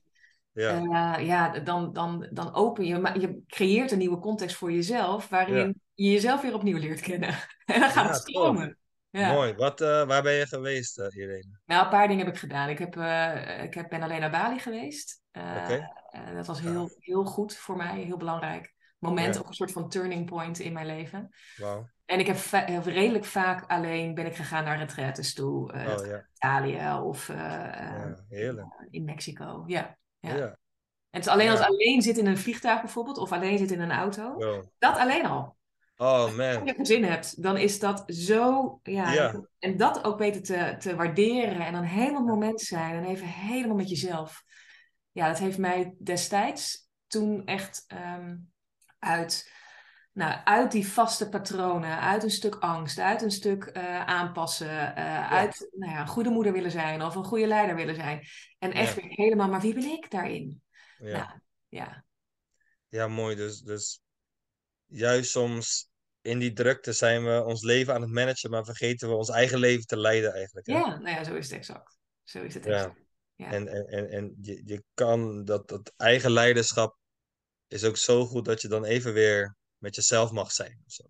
[0.51, 1.15] ja.
[1.17, 5.29] Eh, ja, dan, dan, dan open je, maar je creëert een nieuwe context voor jezelf,
[5.29, 7.35] waarin je jezelf weer opnieuw leert kennen.
[7.65, 8.77] En dan gaat het stromen.
[9.19, 9.31] Ja.
[9.31, 9.53] Mooi.
[9.53, 11.59] Wat, eh, waar ben je geweest, eh, Irene?
[11.65, 12.69] Nou, een paar dingen heb ik gedaan.
[12.69, 15.21] Ik, heb, eh, ik heb, ben alleen naar Bali geweest.
[15.31, 15.89] Oké.
[16.09, 18.73] eh, dat was heel, heel goed voor mij, heel belangrijk.
[18.99, 19.39] Moment, Ja.
[19.41, 21.29] ook een soort van turning point in mijn leven.
[21.57, 21.89] Wauw.
[22.05, 25.71] En ik heb va- redelijk vaak alleen ben ik gegaan naar retraites toe.
[25.73, 26.27] Oh ja.
[26.35, 27.29] Italië of
[28.89, 29.63] in Mexico.
[29.67, 30.35] Ja, ja.
[30.35, 30.45] Ja.
[30.45, 33.81] En het is alleen als alleen zit in een vliegtuig bijvoorbeeld, of alleen zit in
[33.81, 34.33] een auto.
[34.33, 34.63] Wow.
[34.77, 35.57] Dat alleen al.
[35.97, 38.79] Oh Als je gezin hebt, dan is dat zo.
[38.83, 39.41] Ja, Ja.
[39.59, 43.27] En dat ook weten te, te waarderen en dan helemaal het moment zijn en even
[43.27, 44.43] helemaal met jezelf.
[45.11, 48.35] Ja, dat heeft mij destijds toen echt ehm,
[48.99, 49.51] uit,
[50.11, 55.31] nou, uit die vaste patronen, uit een stuk angst, uit een stuk eh, aanpassen, eh,
[55.31, 58.25] uit nou ja, een goede moeder willen zijn of een goede leider willen zijn.
[58.59, 60.61] En echt weer helemaal, maar wie ben ik daarin?
[60.97, 61.17] Ja.
[61.17, 62.05] Nou, ja.
[62.89, 63.35] Ja, mooi.
[63.35, 64.02] Dus, dus
[64.93, 65.89] juist soms
[66.21, 69.59] in die drukte zijn we ons leven aan het managen, maar vergeten we ons eigen
[69.59, 70.67] leven te leiden eigenlijk.
[70.67, 70.73] Hè?
[70.73, 71.97] Ja, nou ja, zo is het exact.
[72.23, 72.71] Zo is het Ja.
[72.73, 73.01] exact.
[73.35, 73.51] Ja.
[73.51, 76.97] En, en, en, en je, je kan dat, dat eigen leiderschap
[77.67, 80.81] is ook zo goed dat je dan even weer met jezelf mag zijn.
[80.85, 81.03] of zo.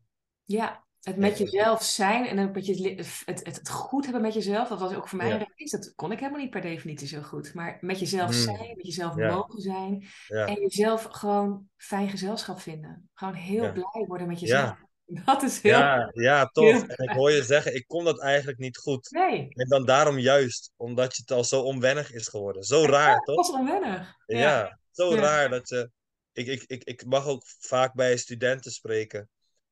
[0.43, 4.93] Ja, het met jezelf zijn en het, het, het goed hebben met jezelf, dat was
[4.93, 5.33] ook voor mij Ja.
[5.39, 5.71] een reis.
[5.71, 7.53] Dat kon ik helemaal niet per definitie zo goed.
[7.53, 8.43] Maar met jezelf Hmm.
[8.43, 9.33] zijn, met jezelf Ja.
[9.35, 10.45] mogen zijn Ja.
[10.45, 13.09] en jezelf gewoon fijn gezelschap vinden.
[13.13, 14.77] Gewoon heel blij worden met jezelf.
[15.25, 15.77] Dat is heel...
[15.77, 19.11] Ja, ja, heel En ik hoor je zeggen, ik kon dat eigenlijk niet goed.
[19.11, 22.63] Nee, En dan daarom juist, omdat je het al zo onwennig is geworden.
[22.63, 23.35] Zo raar, toch?
[23.35, 24.15] was onwennig.
[24.25, 24.79] Ja.
[24.91, 25.89] Zo raar dat je.
[26.31, 29.29] Ik, ik, ik, ik mag ook vaak bij studenten spreken.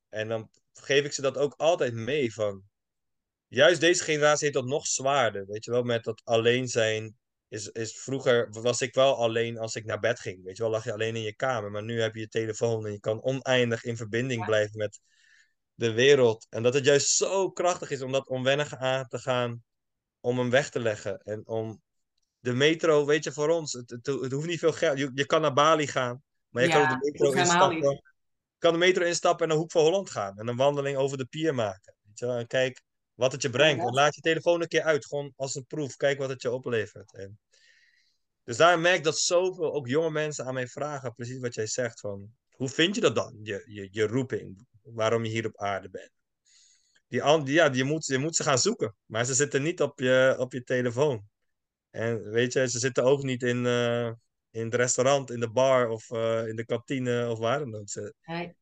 [0.08, 2.62] En dan geef ik ze dat ook altijd mee van.
[3.48, 5.46] Juist deze generatie heeft dat nog zwaarder.
[5.46, 7.16] Weet je wel, met dat alleen zijn.
[7.48, 10.44] Is, is, vroeger was ik wel alleen als ik naar bed ging.
[10.44, 11.70] Weet je wel, lag je alleen in je kamer.
[11.70, 14.46] Maar nu heb je je telefoon en je kan oneindig in verbinding Ja.
[14.46, 15.00] blijven met
[15.74, 16.46] de wereld.
[16.50, 19.62] En dat het juist zo krachtig is om dat onwennig aan te gaan.
[20.20, 21.18] Om hem weg te leggen.
[21.18, 21.82] En om
[22.38, 24.98] de metro, weet je, voor ons, het, het, het hoeft niet veel geld.
[24.98, 28.11] Je, je kan naar Bali gaan, maar je kan op de metro instappen.
[28.62, 30.38] Kan de metro instappen en naar Hoek van Holland gaan.
[30.38, 31.94] En een wandeling over de pier maken.
[32.02, 32.36] Weet je wel?
[32.36, 32.82] En kijk
[33.14, 33.84] wat het je brengt.
[33.84, 35.96] En laat je telefoon een keer uit, gewoon als een proef.
[35.96, 37.14] Kijk wat het je oplevert.
[37.14, 37.38] En
[38.44, 41.66] dus daar merk ik dat zoveel, ook jonge mensen aan mij vragen, precies wat jij
[41.66, 42.00] zegt.
[42.00, 44.66] Van, hoe vind je dat dan, je, je, je roeping?
[44.82, 46.10] Waarom je hier op aarde bent?
[47.08, 48.96] Die, ja, je, moet, je moet ze gaan zoeken.
[49.06, 51.28] Maar ze zitten niet op je, op je telefoon.
[51.90, 54.12] En weet je, ze zitten ook niet in, eh,
[54.52, 58.12] in het restaurant, in de bar of eh, in de kantine of waar dan ook.
[58.24, 58.56] Nee.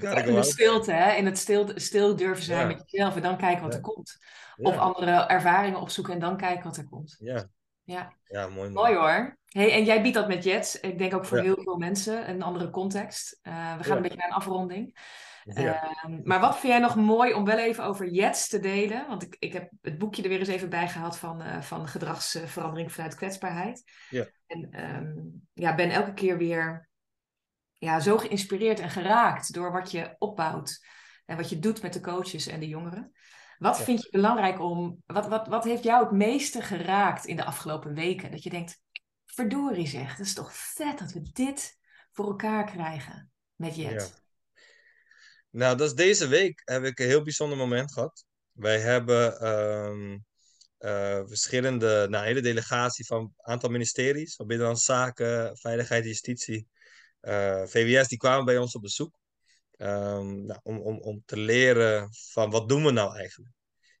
[0.00, 1.12] gotta Echt in de stilte, hè?
[1.16, 2.66] In het stil, stil durven zijn Ja.
[2.76, 3.78] met jezelf en dan kijken wat Ja.
[3.78, 4.18] er komt.
[4.56, 7.16] Of Ja, andere ervaringen opzoeken en dan kijken wat er komt.
[7.18, 7.48] ja,
[7.86, 9.38] Ja, ja, mooi mooi hoor.
[9.46, 10.80] Hey, en jij biedt dat met Jets.
[10.80, 11.42] Ik denk ook voor Ja.
[11.42, 13.38] heel veel mensen een andere context.
[13.42, 13.96] Eh, we gaan Ja.
[13.96, 14.98] een beetje naar een afronding.
[15.44, 15.82] Ja.
[15.82, 19.08] Ehm, maar wat vind jij nog mooi om wel even over Jets te delen?
[19.08, 21.88] Want ik, ik heb het boekje er weer eens even bij gehaald van, eh, van
[21.88, 23.82] gedragsverandering vanuit kwetsbaarheid.
[24.08, 24.26] Ja.
[24.46, 25.12] En ehm,
[25.52, 26.88] ja, ben elke keer weer
[27.72, 30.86] ja, zo geïnspireerd en geraakt door wat je opbouwt.
[31.24, 33.12] En wat je doet met de coaches en de jongeren.
[33.58, 33.84] Wat Ja.
[33.84, 35.02] vind je belangrijk om...
[35.06, 38.30] Wat, wat, wat heeft jou het meeste geraakt in de afgelopen weken?
[38.30, 38.80] Dat je denkt,
[39.24, 41.78] verdorie zeg, het is toch vet dat we dit
[42.12, 44.23] voor elkaar krijgen met Jets.
[45.54, 48.24] Nou, dat is deze week heb ik een heel bijzonder moment gehad.
[48.52, 50.18] Wij hebben ehm,
[50.78, 56.66] eh, verschillende, nou, hele delegatie van een aantal ministeries, van Binnenlandse Zaken, Veiligheid Justitie,
[57.20, 59.18] eh, VWS, die kwamen bij ons op bezoek.
[59.70, 63.52] Ehm, nou, om, om, om te leren van wat doen we nou eigenlijk.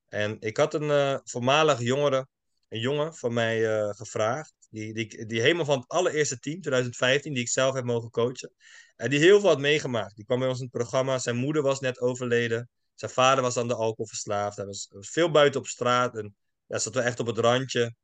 [0.06, 2.28] En ik had een eh, voormalig jongere,
[2.74, 7.32] een jongen van mij eh, gevraagd, die, die, die helemaal van het allereerste team, 2015,
[7.32, 8.52] die ik zelf heb mogen coachen.
[8.96, 10.16] En die heel veel had meegemaakt.
[10.16, 11.18] Die kwam bij ons in het programma.
[11.18, 12.68] Zijn moeder was net overleden.
[12.94, 14.56] Zijn vader was aan de alcohol verslaafd.
[14.56, 16.16] Hij was, veel buiten op straat.
[16.16, 17.94] En ja, zat wel echt op het randje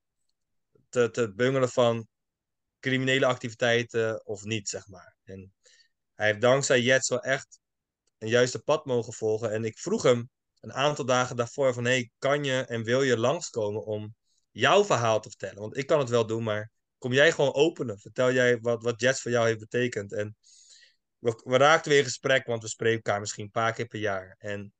[0.88, 2.06] te, te bungelen van
[2.80, 5.16] criminele activiteiten of niet, zeg maar.
[5.24, 5.52] En
[6.14, 7.60] hij heeft dankzij Jets wel echt
[8.18, 9.52] een juiste pad mogen volgen.
[9.52, 11.84] En ik vroeg hem een aantal dagen daarvoor van...
[11.84, 14.14] Hey, kan je en wil je langskomen om
[14.60, 15.60] jouw verhaal te vertellen?
[15.60, 17.98] Want ik kan het wel doen, maar kom jij gewoon openen.
[17.98, 20.12] Vertel jij wat, wat Jets voor jou heeft betekend.
[20.12, 20.36] En
[21.18, 24.34] we, raakten weer in gesprek, want we spreken elkaar misschien een paar keer per jaar.
[24.38, 24.72] En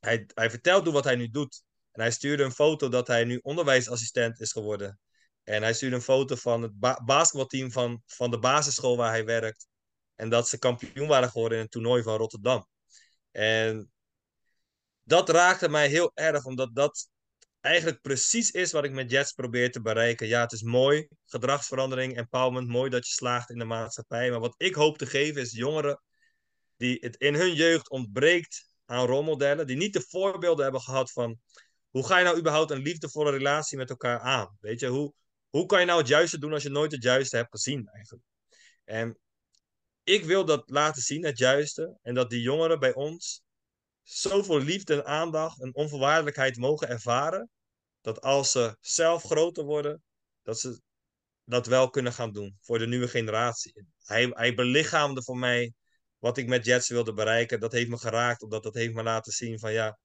[0.00, 1.62] hij, hij vertelt wat hij nu doet.
[1.92, 4.98] En hij stuurde een foto dat hij nu onderwijsassistent is geworden.
[5.42, 9.24] En hij stuurde een foto van het ba basketbalteam van, van de basisschool waar hij
[9.24, 9.66] werkt.
[10.14, 12.68] En dat ze kampioen waren geworden in een toernooi van Rotterdam.
[13.30, 13.92] En
[15.02, 17.08] dat raakte mij heel erg, omdat dat
[17.64, 20.26] eigenlijk precies is wat ik met Jets probeer te bereiken.
[20.26, 24.30] Ja, het is mooi, gedragsverandering, empowerment, mooi dat je slaagt in de maatschappij.
[24.30, 26.02] Maar wat ik hoop te geven is jongeren
[26.76, 31.40] die het in hun jeugd ontbreekt aan rolmodellen, die niet de voorbeelden hebben gehad van
[31.90, 34.56] hoe ga je nou überhaupt een liefdevolle relatie met elkaar aan?
[34.60, 35.14] Weet je, hoe,
[35.48, 38.26] hoe kan je nou het juiste doen als je nooit het juiste hebt gezien eigenlijk?
[38.84, 39.18] En
[40.02, 43.42] ik wil dat laten zien, het juiste, en dat die jongeren bij ons
[44.02, 47.50] zoveel liefde en aandacht en onvoorwaardelijkheid mogen ervaren,
[48.04, 50.02] dat als ze zelf groter worden,
[50.42, 50.80] dat ze
[51.44, 53.86] dat wel kunnen gaan doen voor de nieuwe generatie.
[54.02, 55.72] Hij, hij belichaamde voor mij
[56.18, 57.60] wat ik met Jets wilde bereiken.
[57.60, 59.98] Dat heeft me geraakt, omdat dat heeft me laten zien van ja,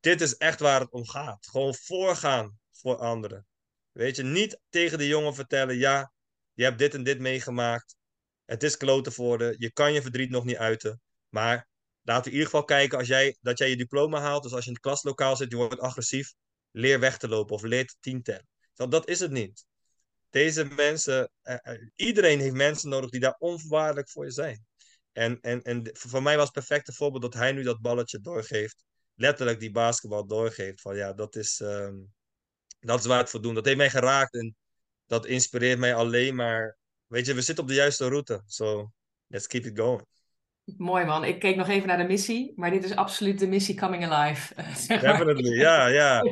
[0.00, 1.46] dit is echt waar het om gaat.
[1.46, 3.46] Gewoon voorgaan voor anderen.
[3.92, 6.12] Weet je, niet tegen de jongen vertellen, ja,
[6.52, 7.96] je hebt dit en dit meegemaakt.
[8.44, 11.00] Het is kloten voor de, je kan je verdriet nog niet uiten.
[11.28, 11.68] Maar
[12.02, 14.42] laten we in ieder geval kijken als jij, dat jij je diploma haalt.
[14.42, 16.34] Dus als je in het klaslokaal zit, je wordt agressief.
[16.70, 18.24] Leer weg te lopen of leer te tien.
[18.74, 19.64] Dat is het niet.
[20.30, 21.56] Deze mensen, uh,
[21.94, 24.66] iedereen heeft mensen nodig die daar onvoorwaardelijk voor je zijn.
[25.12, 28.84] En, en, en voor mij was het perfecte voorbeeld dat hij nu dat balletje doorgeeft.
[29.14, 30.80] Letterlijk die basketbal doorgeeft.
[30.80, 32.12] Van ja, dat is, um,
[32.80, 33.54] dat is waar het voor doen.
[33.54, 34.56] Dat heeft mij geraakt en
[35.06, 36.78] dat inspireert mij alleen maar.
[37.06, 38.42] Weet je, we zitten op de juiste route.
[38.46, 38.92] So,
[39.26, 40.06] let's keep it going.
[40.64, 41.24] Mooi man.
[41.24, 44.54] Ik keek nog even naar de missie, maar dit is absoluut de missie coming alive.
[44.86, 45.12] Zeg maar.
[45.16, 46.22] Definitely, ja, ja.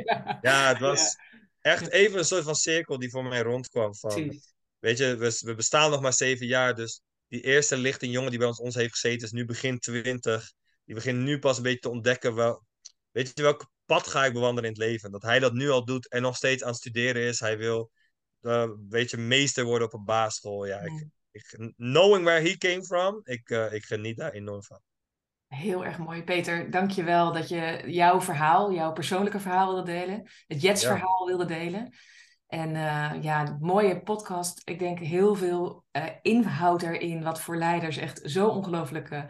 [0.41, 1.71] Ja, het was ja.
[1.71, 3.95] echt even een soort van cirkel die voor mij rondkwam.
[3.95, 4.41] Van,
[4.79, 8.39] weet je, we, we bestaan nog maar zeven jaar, dus die eerste lichting jongen die
[8.39, 10.53] bij ons, ons heeft gezeten, is nu begin 20.
[10.85, 12.65] Die begint nu pas een beetje te ontdekken, wel,
[13.11, 15.11] weet je, welk pad ga ik bewandelen in het leven.
[15.11, 17.41] Dat hij dat nu al doet en nog steeds aan het studeren is.
[17.41, 17.91] Hij wil,
[18.43, 20.67] uh, weet je, meester worden op een basisschool.
[20.67, 21.07] Ja, ik,
[21.39, 24.81] ik, knowing where he came from, ik, uh, ik geniet daar enorm van.
[25.49, 26.25] Heel erg mooi.
[26.25, 30.31] Peter, dank je wel dat je jouw verhaal, jouw persoonlijke verhaal wilde delen.
[30.47, 31.95] Het Jets-verhaal wilde delen.
[32.47, 34.61] En uh, ja, mooie podcast.
[34.65, 39.25] Ik denk heel veel uh, inhoud erin, wat voor leiders echt zo ongelooflijk uh,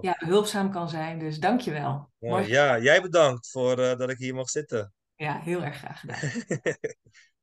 [0.00, 1.18] ja, behulpzaam kan zijn.
[1.18, 2.10] Dus dank je wel.
[2.18, 4.92] Ja, ja, jij bedankt voor dat ik hier mag zitten.
[5.16, 6.20] Ja, heel erg graag gedaan.